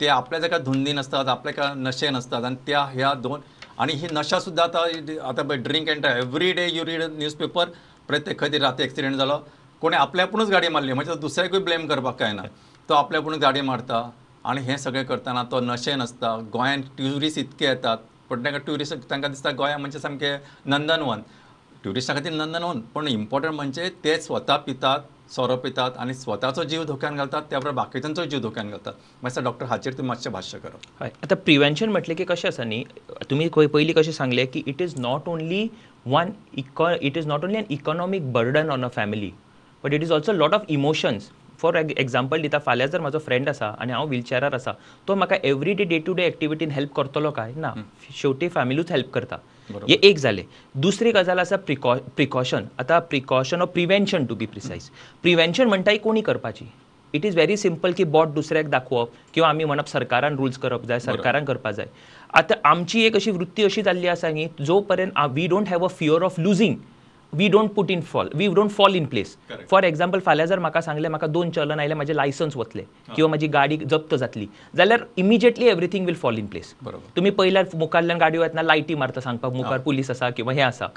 ते 0.00 0.06
आपल्या 0.08 0.40
जाका 0.40 0.58
धुंदीन 0.58 0.98
आसतात 0.98 1.28
आपल्या 1.28 1.52
एका 1.52 1.72
नशेन 1.76 2.16
असतात 2.16 2.44
आनी 2.44 2.56
त्या 2.66 2.84
ह्या 2.92 3.12
दोन 3.22 3.40
आणि 3.78 3.92
ही 3.92 4.08
नशा 4.12 4.40
सुद्दां 4.40 4.68
आतां 4.68 5.18
आतां 5.30 5.62
drink 5.62 5.88
and 5.88 6.04
every 6.06 6.52
day 6.52 6.68
you 6.72 6.84
read 6.84 7.02
news 7.16 7.34
paper 7.34 7.68
प्रत्येक 8.08 8.40
खंय 8.40 8.48
तरी 8.48 8.58
राती 8.58 8.82
एक्सिडेंट 8.82 9.16
जालो 9.16 9.38
कोणी 9.82 9.96
आपल्यापुणूच 9.96 10.50
गाडी 10.50 10.68
मारली 10.68 10.92
म्हणजे 10.92 11.14
दुसऱ्याकूय 11.20 11.60
ब्लेम 11.60 11.86
करपाक 11.88 12.18
काय 12.18 12.32
ना? 12.32 12.42
तो 12.88 12.94
आपल्यापुणूच 12.94 13.38
गाडी 13.40 13.60
मारता 13.60 14.08
आणि 14.44 14.60
हे 14.62 14.78
सगळें 14.78 15.04
करतना 15.06 15.42
तो 15.50 15.60
नशेन 15.60 16.00
आसता 16.00 16.36
गोंयान 16.52 16.80
ट्युरिस्ट 16.96 17.38
इतके 17.38 17.66
येतात 17.66 17.98
पण 18.30 18.44
तांकां 18.44 18.60
ट्युरिस्ट 18.60 19.10
तांकां 19.10 19.30
दिसता 19.30 19.50
गोंया 19.58 19.78
म्हणजे 19.78 19.98
सामकें 19.98 20.36
नंदनवन 20.66 21.20
ट्युरिस्टां 21.82 22.16
खातीर 22.16 22.32
नंदनवन 22.32 22.80
पूण 22.94 23.08
इम्पॉर्टंट 23.08 23.54
म्हणजे 23.54 23.88
ते 24.04 24.20
स्वता 24.20 24.56
पितात 24.56 25.00
सोरो 25.30 25.56
पितात 25.56 25.90
आनी 25.98 26.14
स्वताचो 26.14 26.62
जीव 26.64 26.84
धोक्यान 26.84 27.16
घालतात 27.16 27.42
त्या 27.50 27.58
बरोबर 27.58 27.74
बाकीच्यांचो 27.76 28.24
जीव 28.24 28.40
धोक्यान 28.40 28.70
घालतात 28.70 28.92
मातसो 29.22 29.40
डॉक्टर 29.40 29.66
हाचेर 29.66 29.92
तुमी 29.98 30.08
मातशें 30.08 30.32
भाश्य 30.32 30.58
करप 30.58 31.02
हय 31.02 31.10
आतां 31.22 31.36
प्रिवेंशन 31.44 31.88
म्हटलें 31.88 32.16
की 32.16 32.24
कशें 32.28 32.48
आसा 32.48 32.64
न्ही 32.64 32.84
तुमी 33.30 33.48
खंय 33.52 33.66
पयलीं 33.74 33.94
कशें 33.94 34.12
सांगलें 34.12 34.46
की 34.52 34.62
it 34.66 34.82
is 34.82 34.98
not 35.00 35.28
only 35.28 35.68
one 36.06 36.32
eco 36.58 36.90
it 36.90 37.16
is 37.16 37.26
not 37.26 37.44
only 37.44 37.58
an 37.58 37.66
economic 37.70 38.32
burden 38.32 38.70
on 38.70 38.82
a 38.82 38.88
family 38.96 39.32
but 39.84 39.94
it 39.94 40.02
is 40.02 40.12
also 40.12 40.32
lot 40.32 40.54
of 40.54 40.66
emotions 40.70 41.30
for 41.64 41.76
example 41.76 42.40
दिता 42.42 42.58
फाल्यां 42.66 42.90
जर 42.90 43.00
म्हजो 43.00 43.18
फ्रेंड 43.18 43.48
आसा 43.48 43.66
आनी 43.80 43.92
हांव 43.92 44.06
व्हिलचॅरार 44.08 44.54
आसा 44.54 44.72
तो 45.08 45.14
म्हाका 45.14 45.36
every 45.44 45.72
day 45.74 45.84
day 45.84 45.98
to 46.06 46.12
day 46.14 46.26
एक्टिविटीन 46.26 46.70
help 46.70 46.92
करतलो 46.96 47.30
काय? 47.30 47.52
ना. 47.56 47.72
शेवटी 48.16 48.48
फॅमिलीच 48.48 48.92
हेल्प 48.92 49.10
करता. 49.12 49.36
हे 49.88 49.98
एक 50.02 50.18
जालें 50.18 50.42
दुसरी 50.76 51.12
गजाल 51.12 51.38
आसा 51.38 51.56
प्रिकॉ 51.56 51.94
प्रिकॉशन 52.16 52.64
आतां 52.80 53.00
precaution 53.10 53.62
of 53.62 53.68
prevention 53.72 54.24
to 54.26 54.34
be 54.34 54.46
precise 54.46 54.88
prevention 55.22 55.68
म्हणटा 55.68 55.90
ही 55.90 55.98
कोणी 55.98 56.20
करपाची? 56.22 56.64
इट 57.14 57.24
इज 57.26 57.34
व्हेरी 57.34 57.56
सिंपल 57.56 57.92
की 57.96 58.04
बोट 58.04 58.28
दुसऱ्याक 58.34 58.68
दाखोवप 58.70 59.10
किंवा 59.34 59.48
आमी 59.48 59.64
म्हणप 59.64 59.88
सरकारान 59.88 60.36
रूल्स 60.36 60.58
करप 60.58 60.84
जाय 60.86 60.98
सरकारान 61.00 61.44
करपा 61.44 61.70
जाय. 61.70 61.86
आतां 62.34 62.56
आमची 62.70 63.04
एक 63.06 63.16
अशी 63.16 63.30
वृत्ती 63.30 63.64
अशी 63.64 63.82
जाल्ली 63.82 64.06
आसा 64.08 64.30
न्ही 64.30 64.48
जो 64.60 64.80
पर्यंत 64.80 65.18
we 65.32 65.46
don't 65.46 65.68
have 65.68 65.84
a 65.84 65.88
fear 65.98 66.22
of 66.22 66.40
losing 66.40 66.76
we 67.34 67.48
don't 67.48 67.70
put 67.74 67.90
in 67.90 68.00
fall 68.02 68.30
we 68.34 68.48
don't 68.54 68.70
fall 68.70 68.96
in 68.96 69.06
place. 69.06 69.36
For 69.70 69.84
example 69.84 70.20
फाल्यां 70.20 70.48
जर 70.48 70.58
म्हाका 70.58 70.80
सांगलें 70.80 71.08
म्हाका 71.08 71.26
दोन 71.26 71.50
चलन 71.50 71.80
आयले 71.80 71.94
म्हाजे 71.94 72.14
लायसन्स 72.14 72.56
वतले 72.56 72.82
किंवा 73.16 73.28
म्हजी 73.28 73.48
गाडी 73.48 73.76
जप्त 73.76 74.14
जातली 74.14 74.48
जाल्यार 74.76 75.04
immediately 75.16 75.68
everything 75.68 76.06
will 76.06 76.14
fall 76.16 76.38
in 76.38 76.46
place 76.46 76.74
तुम्ही 77.16 77.30
पयल्यार 77.32 77.66
मुखारल्यान 77.78 78.18
गाडयो 78.18 78.42
येतना 78.42 78.62
लायटी 78.62 78.94
मारता 78.94 79.20
सांगपाक 79.20 79.52
मुखार 79.52 79.78
पुलीस 79.80 80.10
आसा 80.10 80.30
किंवा 80.30 80.52
हे 80.52 80.60
आसा. 80.60 80.88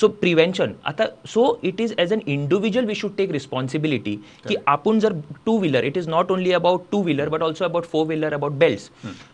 सो 0.00 0.08
प्रिवेंशन 0.20 0.72
आता 0.84 1.04
so 1.26 1.44
it 1.64 1.80
is 1.80 1.94
as 1.98 2.12
an 2.12 2.20
individual 2.26 2.86
we 2.86 2.94
should 2.94 3.16
take 3.16 3.30
responsibility 3.32 4.14
की 4.48 4.56
आपण 4.66 4.98
जर 4.98 5.12
two 5.46 5.58
wheeler 5.58 5.84
it 5.84 5.96
is 5.96 6.08
not 6.08 6.30
only 6.30 6.52
about 6.52 6.84
two 6.92 7.02
wheeler 7.02 7.28
but 7.28 7.42
also 7.42 7.64
about 7.64 7.84
four 7.84 8.06
wheeler 8.06 8.34
about 8.34 8.52
belts 8.58 8.90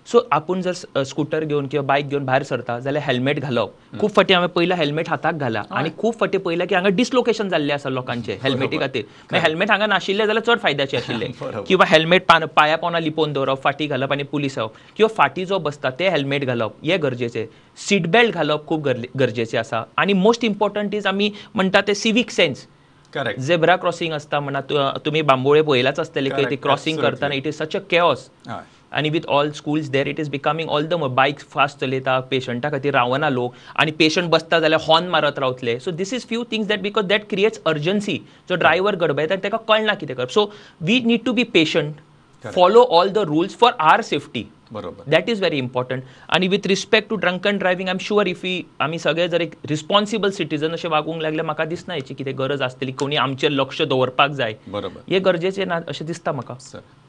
so 0.07 0.21
आपण 0.33 0.61
जर 0.63 1.03
स्कूटर 1.07 1.45
घेवन 1.45 1.67
किंवा 1.67 1.85
बायक 1.87 2.09
घेवन 2.09 2.25
भायर 2.27 2.43
सरता 2.43 2.79
जाल्यार 2.81 3.05
हेल्मेट 3.07 3.39
घालप 3.41 3.75
खूब 4.01 4.11
फाटी 4.11 4.35
हांवें 4.35 4.49
पयला 4.55 4.75
हेल्मेट 4.77 5.09
हाताक 5.09 5.35
घाला 5.35 5.63
आनी 5.71 5.91
खूब 5.99 6.15
फाटी 6.21 6.39
पयला 6.47 6.65
की 6.65 6.75
हांगा 6.75 6.89
डिसलोकेशन 6.97 7.49
जाल्ले 7.49 7.73
आसा 7.73 7.91
लोकांचे 7.91 8.39
हेल्मेटी 8.43 8.79
खातीर 8.79 9.37
हेल्मेट 9.43 9.71
हांगा 9.71 9.87
नाशिल्ले 9.87 10.27
जाल्यार 10.27 10.45
चड 10.47 10.61
फायद्याचे 10.63 10.97
आशिल्ले. 10.97 11.27
किंवा 11.69 11.87
हेल्मेट 11.89 12.27
पाया 12.57 12.77
पोना 12.77 12.99
लिपोवन 13.01 13.33
दवरप 13.33 13.63
फाटी 13.63 13.87
घालप 13.87 14.13
आनी 14.13 14.23
पुलीस 14.33 14.59
येवप 14.59 14.75
किंवा 14.97 15.15
फाटी 15.17 15.45
जो 15.45 15.59
बसता 15.59 15.91
ते 15.99 16.09
हेल्मेट 16.11 16.45
घालप 16.45 16.85
हे 16.85 16.97
गरजेचे. 16.99 17.47
सीट 17.79 18.07
बेल्ट 18.11 18.35
घालप 18.35 18.67
खूब 18.67 18.89
गरजेचे 19.19 19.59
आसा 19.59 19.83
आनी 19.99 20.13
मोस्ट 20.13 20.45
इम्पॉर्टंट 20.45 20.95
इज 20.95 21.07
आमी 21.07 21.31
म्हणटा 21.55 21.81
ते 21.87 21.95
civic 21.95 22.31
sense 22.31 22.67
correct 23.13 23.41
zebra 23.41 23.77
crossing 23.77 24.13
असता 24.13 24.41
म्हणा 24.41 24.61
तुम्ही 25.05 25.23
बांबोळे 25.23 25.63
पळयलाच 25.63 25.99
आसतले 26.01 26.31
की 26.31 26.51
ते 26.51 26.57
क्रॉसिंग. 26.57 26.99
करताना 26.99 27.35
it 27.35 27.47
is 27.47 27.55
such 27.55 27.77
a 27.77 27.81
chaos 27.91 28.29
आणि 28.93 29.11
with 29.11 29.27
all 29.29 29.51
schools 29.53 29.89
there 29.91 30.09
it 30.09 30.21
is 30.21 30.29
becoming 30.31 30.71
all 30.71 30.87
the 30.87 30.95
bike 30.95 31.41
fast 31.55 31.81
चलयता 31.81 32.19
पेशंटा 32.31 32.71
खातीर 32.71 32.95
रावना 32.95 33.31
लोक 33.31 33.55
आणि 33.77 33.93
पेशंट 33.99 34.31
बसता 34.31 34.61
जाल्यार 34.61 34.81
हॉर्न 34.87 35.09
मारत 35.11 35.39
रावतले. 35.39 35.79
So 35.81 35.91
this 35.91 36.15
is 36.15 36.27
few 36.29 36.45
things 36.51 36.69
that 36.69 36.81
because 36.83 37.05
that 37.07 37.29
creates 37.31 37.61
urgency 37.67 38.19
जो 38.49 38.55
ड्रायव्हर 38.55 38.97
गडबयता 38.97 39.37
ताका 39.45 39.57
कळना 39.69 39.95
कितें 39.95 40.17
करप 40.17 40.31
so 40.31 40.51
we 40.81 41.01
need 41.05 41.25
to 41.27 41.33
be 41.33 41.45
patient. 41.53 41.95
Follow 42.45 42.83
all 42.91 43.09
the 43.09 43.19
rules 43.19 43.55
for 43.57 43.73
our 43.81 44.01
safety 44.03 44.45
बरोबर. 44.73 45.11
दॅट 45.11 45.29
इज 45.31 45.39
व्हेरी 45.41 45.59
इम्पॉर्टंट 45.59 46.03
आणि 46.29 46.49
with 46.49 46.67
respect 46.67 47.09
to 47.11 47.17
drunken 47.17 47.59
driving 47.59 47.89
I 47.89 47.93
am 47.93 47.99
sure 48.01 48.27
if 48.27 48.45
ही 48.45 48.63
आमी 48.81 48.99
सगळे 48.99 49.29
जर 49.29 49.41
एक 49.41 49.55
रिस्पॉन्सिबल 49.69 50.31
सिटीजन 50.31 50.73
अशें 50.73 50.89
वागूंक 50.89 51.23
लागले 51.23 51.43
म्हाका 51.43 51.65
दिसना 51.65 51.95
हेची 51.95 52.15
कितें 52.15 52.33
गरज 52.39 52.63
आसतली 52.63 52.93
कोणी 52.93 53.17
आमचेर 53.17 53.51
लक्ष 53.51 53.83
दवरपाक 53.83 54.31
जाय. 54.31 54.55
बरोबर. 54.69 55.01
हे 55.11 55.19
गरजेचें 55.21 55.65
ना 55.67 55.81
अशें 55.89 56.07
दिसता 56.07 56.33
म्हाका 56.33 56.55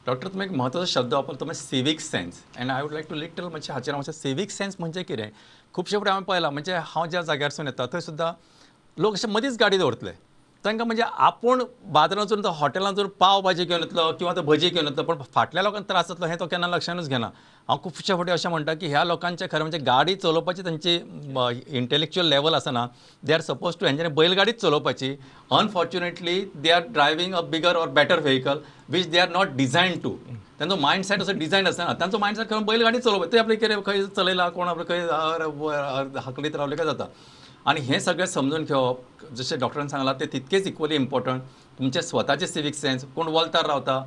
डॉक्टर 0.06 0.28
तुम्ही 0.28 0.46
एक 0.46 0.52
महत्त्वाचा 0.52 0.86
शब्द 0.92 1.14
वापरतो 1.14 1.44
म्हणजे 1.44 1.60
civic 1.60 2.00
sense 2.00 2.42
and 2.58 2.70
I 2.70 2.82
would 2.82 2.92
like 2.92 3.08
to 3.10 3.14
little 3.14 3.44
म्हणजे 3.44 3.72
हाचेर 3.72 3.94
हांव 3.94 4.10
सिवीक 4.12 4.50
सेन्स 4.50 4.76
म्हणजे 4.78 5.02
कितें 5.02 5.28
खुबशे 5.74 5.98
फुडें 5.98 6.10
हांवें 6.10 6.24
पळयलां 6.24 6.52
म्हणजे, 6.52 6.72
म्हणजे 6.72 6.90
हांव 6.92 7.06
ज्या 7.06 7.22
जाग्यारसून 7.22 7.66
येता 7.66 7.86
थंय 7.86 8.00
सुद्दां 8.00 8.32
लोक 8.98 9.14
अशे 9.14 9.28
मदींच 9.28 9.56
गाडी 9.60 9.78
दवरतले 9.78 10.10
तांकां 10.64 10.86
म्हणजे 10.86 11.02
आपूण 11.02 11.62
बाजारांतून 11.92 12.42
तो 12.44 12.50
हॉटेलांतून 12.58 13.08
पाव 13.20 13.40
भाजी 13.42 13.64
घेवन 13.64 13.80
येतलो 13.82 14.10
किंवा 14.18 14.34
तो 14.36 14.42
भजी 14.42 14.68
घेवन 14.68 14.86
येतलो 14.86 15.02
पण 15.04 15.22
फाटल्या 15.34 15.62
लोकांक 15.62 15.88
त्रास 15.88 16.08
जातलो 16.08 16.26
हें 16.26 16.38
तो 16.40 16.46
केन्ना 16.46 16.66
लक्षानूच 16.68 17.08
घेना 17.08 17.26
हांव 17.68 17.78
खुबशे 17.84 18.12
फावटी 18.12 18.32
अशें 18.32 18.48
म्हणटा 18.50 18.74
की 18.74 18.86
ह्या 18.88 19.02
लोकांचे 19.04 19.46
खरें 19.52 19.60
म्हणजे 19.60 19.78
गाडी 19.86 20.14
चलोवपाची 20.14 20.62
तांची 20.64 20.94
इंटेलेक्च्युअल 21.78 22.28
लेवल 22.28 22.54
आसना 22.54 22.86
दे 23.22 23.32
आर 23.34 23.40
सपोज 23.40 23.76
टू 23.80 23.86
हेंच्यांनी 23.86 24.14
बैलगाडीच 24.14 24.60
चलोवपाची 24.60 25.14
unfortunately 25.58 26.40
they 26.54 26.70
are 26.70 26.86
driving 26.92 27.34
a 27.34 27.40
bigger 27.50 27.76
or 27.76 27.88
better 28.00 28.20
vehicle 28.20 28.58
which 28.88 29.10
they 29.10 29.18
are 29.18 29.28
not 29.30 29.54
design 29.56 29.98
to 30.04 30.16
त्यांचो 30.58 30.76
मायंडसेट 30.76 31.22
असो 31.22 31.32
डिझायन 31.38 31.66
आसना 31.66 31.92
तांचो 32.00 32.18
मायंडसेट 32.18 32.50
खंय 32.50 32.64
बैलगाडी 32.64 32.98
चलोवप 32.98 33.32
ते 33.32 33.38
आपले 33.38 33.56
कितें 33.56 33.80
खंय 33.86 34.04
चलयला 34.16 34.48
कोण 34.48 34.68
आपले 34.68 34.84
खंय 34.88 35.00
हकलीत 35.00 36.18
हाकलीत 36.24 36.56
रावले 36.56 36.76
काय 36.76 36.86
जाता. 36.86 37.04
आणि 37.66 37.80
हे 37.80 38.00
सगळें 38.00 38.26
समजून 38.26 38.64
घेवप 38.64 39.24
जशें 39.36 39.58
डॉक्टरान 39.58 39.88
सांगलां 39.88 40.14
ते 40.20 40.26
तितकेच 40.32 40.66
इक्वली 40.66 40.94
इम्पॉर्टंट 40.94 41.42
तुमचे 41.78 42.02
स्वताचे 42.02 42.46
सिवीक 42.46 42.74
सेन्स 42.74 43.04
कोण 43.16 43.28
वलतार 43.34 43.66
रावता 43.66 44.02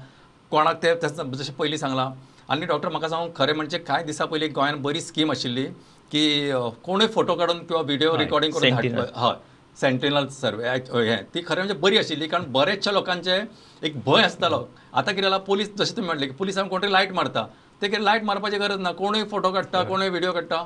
कोणाक 0.52 0.84
ते 0.84 0.94
जशें 1.02 1.54
पयलीं 1.54 1.78
सांगलां 1.78 2.10
आनी 2.50 2.66
डॉक्टर 2.66 2.90
म्हाका 2.90 3.10
सांगू 3.10 3.28
खरें 3.38 3.54
म्हणजे 3.54 3.78
कांय 3.78 4.04
दिसा 4.04 4.26
पयलीं 4.26 4.50
गोंयान 4.56 4.82
बरी 4.82 5.02
स्कीम 5.02 5.32
आशिल्ली 5.32 5.66
की 6.12 6.52
कोणूय 6.84 7.08
फोटो 7.14 7.36
काडून 7.36 7.66
किंवा 7.66 7.82
व्हिडिओ 7.82 8.18
रिकॉर्डिंग 8.18 8.54
करून 8.54 9.00
हय 9.16 9.34
सेंटिनल 9.82 10.28
सर्वे 10.32 10.70
हें 10.70 11.24
ती 11.34 11.42
खरें 11.48 11.62
म्हणजे 11.62 11.74
बरी 11.80 11.98
आशिल्ली 11.98 12.28
कारण 12.28 12.52
बरेचशे 12.52 12.94
लोकांचे 12.94 13.40
एक 13.88 14.00
भंय 14.06 14.24
आसतालो 14.24 14.64
आतां 14.94 15.14
कितें 15.14 15.22
जाला 15.22 15.38
पोलीस 15.48 15.76
जशें 15.78 15.96
तुमी 15.98 16.06
म्हणलें 16.08 16.28
की 16.30 16.36
पुलिसांक 16.36 16.70
कोण 16.70 16.82
तरी 16.82 16.92
लायट 16.92 17.12
मारता. 17.14 17.46
ते 17.82 18.04
लायट 18.04 18.24
मारपाची 18.24 18.58
गरज 18.58 18.80
ना. 18.80 18.92
कोणूय 18.92 19.24
फोटो 19.32 19.52
काडटा 19.52 19.84
कोणूय 19.84 20.10
व्हिडिओ 20.10 20.32
काडटा 20.34 20.64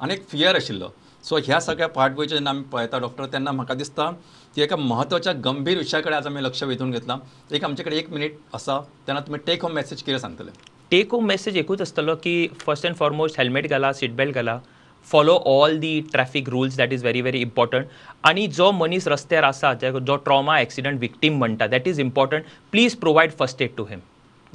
आनी 0.00 0.14
एक 0.14 0.28
फियर 0.28 0.56
आशिल्लो. 0.56 0.88
सो 1.24 1.38
ह्या 1.46 1.60
सगळ्या 1.60 1.88
फाटभुंयेचेर 1.94 2.36
जेन्ना 2.36 2.50
आमी 2.50 2.62
पळयता 2.72 2.98
डॉक्टर 2.98 3.26
तेन्ना 3.32 3.52
म्हाका 3.52 3.74
दिसता 3.74 4.10
की 4.56 4.62
एका 4.62 4.76
म्हत्वाच्या 4.76 5.32
गंभीर 5.44 5.78
विशया 5.78 6.00
कडेन 6.00 6.14
आज 6.14 6.26
आमी 6.26 6.42
लक्ष 6.44 6.62
वेधून 6.62 6.90
घेतलां. 6.90 7.18
एक 7.54 7.64
आमचे 7.64 7.82
कडेन 7.82 7.98
एक 7.98 8.10
मिनीट 8.10 8.36
आसा 8.54 8.78
तेन्ना 9.06 9.20
तुमी 9.26 9.38
टेक 9.46 9.62
होम 9.62 9.72
मॅसेज 9.74 10.02
कितें 10.02 10.18
सांगतले. 10.18 10.50
टेक 10.90 11.12
होम 11.12 11.26
मेसेज 11.26 11.56
एकूच 11.56 11.80
आसतलो 11.80 12.14
की 12.22 12.48
फर्स्ट 12.66 12.86
अँड 12.86 12.96
फॉरमोस्ट 12.96 13.38
हेल्मेट 13.38 13.68
घाला 13.70 13.92
सीट 13.92 14.14
बेल्ट 14.16 14.34
घाला. 14.34 14.58
Follow 15.06 15.34
all 15.46 15.78
the 15.78 16.00
traffic 16.12 16.48
rules 16.48 16.76
that 16.76 16.92
is 16.92 17.02
very 17.02 17.20
very 17.20 17.40
important 17.40 17.86
आणि 18.24 18.46
जो 18.46 18.70
मनीस 18.72 19.08
रस्त्यार 19.08 19.44
आसा 19.44 19.72
जो 19.74 20.16
ट्रॉमा 20.16 20.58
एक्सिडंट 20.60 21.00
विक्टीम 21.00 21.38
म्हणटा 21.38 21.66
that 21.66 21.88
is 21.88 22.00
important 22.00 22.44
please 22.72 22.96
provide 22.96 23.32
first 23.38 23.62
aid 23.62 23.70
to 23.76 23.84
him 23.84 24.00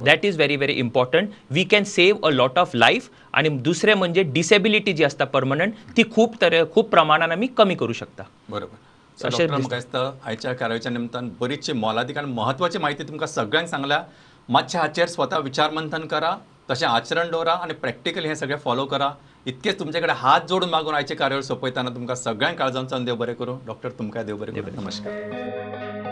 that 0.04 0.24
is 0.24 0.36
very 0.36 0.56
very 0.56 0.72
important 0.78 1.30
we 1.50 1.64
can 1.64 1.84
save 1.84 2.16
a 2.24 2.30
lot 2.30 2.58
of 2.58 2.74
life 2.74 3.08
आणि 3.32 3.48
दुसरें 3.48 3.94
म्हणजे 3.94 4.22
डिसेबिलिटी 4.22 4.92
जी 4.92 5.04
असता 5.04 5.24
परमनंट 5.24 5.72
ती 5.96 6.02
खूप 6.12 6.40
तरे 6.40 6.62
खूप 6.74 6.90
प्रमाणात 6.90 7.30
आमी 7.30 7.46
कमी 7.56 7.74
करू 7.74 7.92
शकता. 7.92 8.22
बरोबर. 8.48 8.76
दिसता 9.18 10.10
आयच्या 10.24 10.52
कार्यावळीच्या 10.52 10.92
निमतान 10.92 11.30
बरीचशी 11.40 11.72
मोलादीक 11.72 12.18
आनी 12.18 12.32
म्हत्वाची 12.32 12.78
म्हायती 12.78 13.08
तुमकां 13.08 13.28
सगळ्यांक 13.28 13.68
सांगल्या. 13.68 14.02
मातशें 14.48 14.78
हाचेर 14.78 15.06
स्वता 15.06 15.38
विचार 15.38 15.70
मंथन 15.70 16.06
करा 16.06 16.34
तशें 16.70 16.86
आचरण 16.86 17.30
दवरा 17.30 17.52
आनी 17.52 17.74
प्रॅक्टिकली 17.74 18.28
हें 18.28 18.34
सगळें 18.34 18.56
फॉलो 18.64 18.84
करा. 18.86 19.10
इतकेच 19.46 19.78
तुमचे 19.78 20.00
कडेन 20.00 20.16
हात 20.16 20.48
जोडून 20.48 20.68
मागून 20.70 20.94
आयची 20.94 21.14
कार्यावळ 21.14 21.42
सोंपयताना 21.42 21.90
तुमकां 21.90 22.16
सगळ्यांक 22.16 22.58
काळजांचो 22.58 22.98
देव 23.04 23.16
बरें 23.16 23.34
करूं. 23.34 23.56
डॉक्टर 23.66 23.90
तुमकां 23.98 24.24
देव 24.26 24.36
बरें 24.36 24.54
करूं. 24.54 24.82
नमस्कार. 24.82 26.07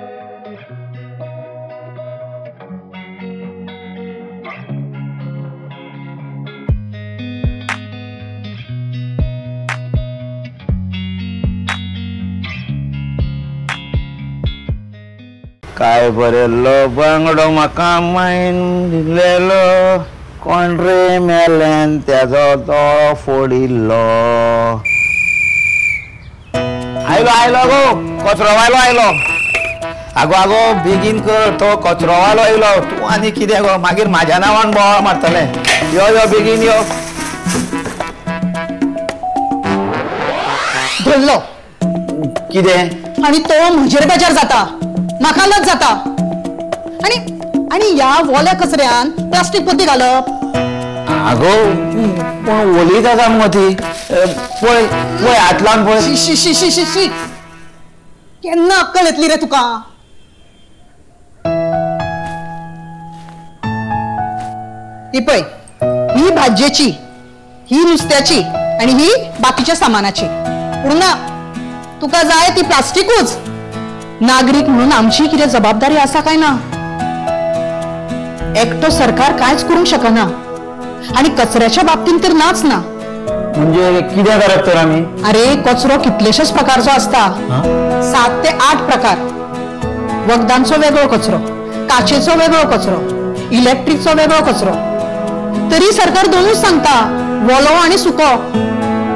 काय 15.78 16.08
बरेलो 16.10 16.76
बांगडो 16.96 17.48
म्हाका 17.52 17.88
मायन 18.00 18.58
दिलेलो. 18.90 19.64
कोण 20.42 20.76
रे 20.80 21.18
मेल्यान 21.18 21.98
त्याचो 22.06 22.44
तो 22.68 23.14
फोडिल्लो 23.24 23.98
आयलो 27.08 27.30
आयलो 27.30 27.64
गो 27.72 27.82
कचरोवालो 28.24 28.76
आयलो. 28.76 29.08
आगो 30.20 30.34
आगो 30.34 30.62
बेगीन 30.84 31.20
कर 31.26 31.50
तो 31.60 31.74
कचरो 31.84 32.12
वालो 32.20 32.42
आयलो. 32.42 32.72
तूं 32.90 33.10
आनी 33.12 33.30
कितें 33.36 33.60
गो 33.62 33.76
मागीर 33.82 34.08
म्हाज्या 34.16 34.38
नांवान 34.38 34.70
बोवाळ 34.70 35.00
मारतले. 35.04 35.44
यो 35.96 36.08
यो 36.16 36.26
बेगीन 36.32 36.62
यो. 36.62 36.80
धरलो 41.04 41.38
कितें? 42.52 43.24
आणि 43.26 43.38
तो 43.50 43.72
म्हजेर 43.76 44.06
बेजार 44.08 44.32
जाता. 44.32 44.64
लज 45.22 45.66
जाता. 45.66 45.86
आणि 47.04 47.40
आणि 47.72 47.90
ह्या 47.90 48.38
ओल्या 48.38 48.54
कचऱ्यान 48.54 49.10
प्लास्टीक 49.10 49.68
पत्ती 49.68 49.84
घालप. 49.84 50.30
आगो 51.08 51.72
पूण 52.46 52.80
ओलीच 52.80 53.06
आसा 53.06 53.28
मुगो 53.28 53.48
ती. 53.48 53.76
अ, 54.10 54.26
पळय 54.62 54.86
पळय 55.22 55.36
हातलान 55.36 55.86
पळय 55.86 56.00
शी 56.00 56.16
शी 56.16 56.36
शी 56.36 56.54
शी 56.54 56.70
शी 56.70 56.84
शी. 56.84 57.06
केन्ना 58.42 58.74
अक्कल 58.76 59.06
येतली 59.06 59.28
रे 59.28 59.36
तुका? 59.36 59.80
ही 65.14 65.20
पळय 65.20 65.40
ही 66.16 66.30
भाजयेची 66.30 66.98
ही 67.70 67.84
नुस्त्याची 67.84 68.42
आणि 68.80 68.92
ही 68.92 69.14
बाकीच्या 69.40 69.76
सामानाची. 69.76 70.26
पूर्ण 70.82 71.00
तुका 72.00 72.22
जाय 72.22 72.50
ती 72.56 72.62
प्लास्टिकूच 72.62 73.36
नागरिक 74.20 74.68
म्हणून 74.68 74.92
आमची 74.92 75.26
कितें 75.26 75.48
जबाबदारी 75.48 75.96
आसा 75.96 76.20
काय 76.26 76.36
ना? 76.36 76.50
एकटो 78.60 78.90
सरकार 78.90 79.32
कांयच 79.36 79.64
करूंक 79.68 79.86
शकना. 79.86 80.22
आणि 81.16 81.28
कचऱ्याच्या 81.38 81.82
बाबतीत 81.84 82.22
तर 82.22 82.32
नाच 82.32 82.62
ना. 82.64 82.78
म्हणजे 83.56 84.00
कितें 84.14 84.38
करप 84.40 84.66
तर 84.66 84.76
आमी 84.76 85.00
अरे 85.28 85.44
कचरो 85.66 85.98
कितलेशेच 86.04 86.50
प्रकारचो 86.52 86.90
असता. 86.90 87.26
सात 88.12 88.42
ते 88.44 88.56
आठ 88.68 88.82
प्रकार. 88.86 89.18
वखदांचो 90.30 90.80
वेगळो 90.80 91.06
कचरो 91.08 91.38
काचेचो 91.90 92.38
वेगळो 92.38 92.66
कचरो 92.70 93.00
इलेक्ट्रिकचो 93.56 94.14
वेगळो 94.16 94.42
कचरो. 94.44 94.72
तरी 95.72 95.92
सरकार 95.92 96.26
दोनूच 96.26 96.60
सांगता 96.60 96.98
वलो 97.50 97.74
आणि 97.82 97.98
सुको. 97.98 98.32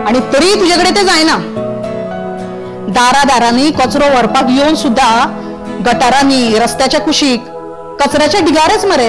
आणि 0.08 0.20
तरी 0.32 0.54
तुझ्याकडे 0.60 0.90
ते 0.90 1.04
जायना. 1.04 1.38
दारा 2.94 3.22
दारांनी 3.24 3.70
कचरो 3.70 4.11
व्हरपाक 4.11 4.50
येवन 4.50 4.74
सुद्धा 4.74 5.09
गटारांनी 5.87 6.59
रस्त्याच्या 6.59 7.00
कुशीक 7.00 7.40
कचऱ्याच्या 8.00 8.40
ढिगारच 8.40 8.85
मरे. 8.85 9.07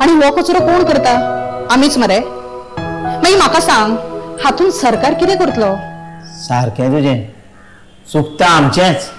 आणि 0.00 0.12
हो 0.12 0.30
कचरो 0.30 0.58
कोण 0.58 0.84
करता? 0.84 1.12
आमीच 1.70 1.98
मरे. 1.98 2.18
मागीर 2.18 3.36
म्हाका 3.36 3.60
सांग 3.60 3.96
हातून 4.44 4.70
सरकार 4.70 5.14
कितें 5.14 5.36
करतलो? 5.38 5.74
सारकें 6.46 6.92
तुजें. 6.92 7.22
चुकता 8.12 8.46
आमचेंच. 8.46 9.10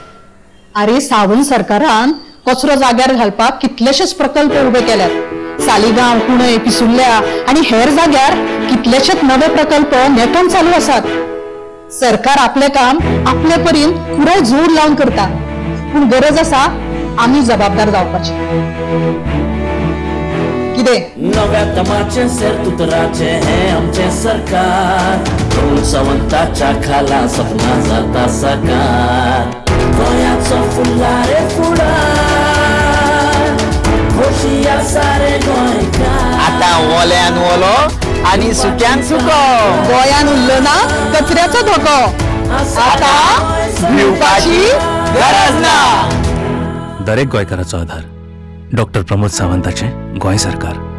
अरे 0.76 1.02
सावंत 1.02 1.46
सरकारान 1.46 2.12
कचरो 2.48 2.76
जाग्यार 2.76 3.14
घालपाक 3.14 3.60
कितलेशेच 3.62 4.14
प्रकल्प 4.14 4.54
उबे 4.68 4.82
केल्यात. 4.82 5.62
सालिगांव 5.62 6.20
कुणय 6.20 6.58
पिसुल्ल्या 6.58 7.16
आणि 7.50 7.62
हेर 7.66 7.90
जाग्यार 7.90 8.36
कितलेशेच 8.70 9.24
नवे 9.24 9.48
प्रकल्प 9.48 9.96
नेटान 10.10 10.48
चालू 10.48 10.72
आसात. 10.72 11.02
सरकार 11.92 12.38
आपले 12.40 12.68
काम 12.76 12.98
आपले 13.28 13.56
परीन 13.64 13.92
पुराय 14.10 14.40
जोर 14.50 14.70
लावन 14.72 14.94
करता. 14.96 15.26
पूण 15.94 16.08
गरज 16.10 16.38
आसा 16.40 16.62
आमी 17.24 17.42
जबाबदार 17.50 17.90
जावपाची. 17.90 18.34
कितें 20.76 21.00
नव्या 21.32 21.64
तमाचे 21.76 22.28
सेरतुतराचे 22.30 23.30
हे 23.46 23.58
आमचे 23.70 24.10
सरकार. 24.22 25.30
सावंताच्या 25.92 26.72
खाला 26.86 27.28
सपना 27.36 27.80
जाता 27.88 28.28
साकार. 28.40 29.42
गोंयाचो 29.98 30.62
फुल्लारे 30.76 31.48
फुडार 31.56 33.50
खोशी 34.16 34.64
सारे 34.94 35.38
गोंयकार 35.48 36.40
आतां 36.48 36.76
ओल्यान 37.00 37.38
ओलो. 37.52 37.76
आनी 38.30 38.54
सुक्यान 38.54 39.02
सुको 39.04 39.40
गोंयान 39.88 40.28
उरलो 40.30 40.60
ना 40.66 40.76
कचऱ्याचो 41.14 41.62
धोको. 41.68 41.98
आता 42.82 43.14
भिवपाची 43.96 44.62
गरज 45.16 45.56
ना. 45.62 45.76
दरेक 47.06 47.28
गोंयकाराचो 47.30 47.78
आधार. 47.78 48.04
डॉक्टर 48.74 49.02
प्रमोद 49.04 49.30
सावंताचें 49.30 50.20
गोंय 50.20 50.38
सरकार. 50.38 50.91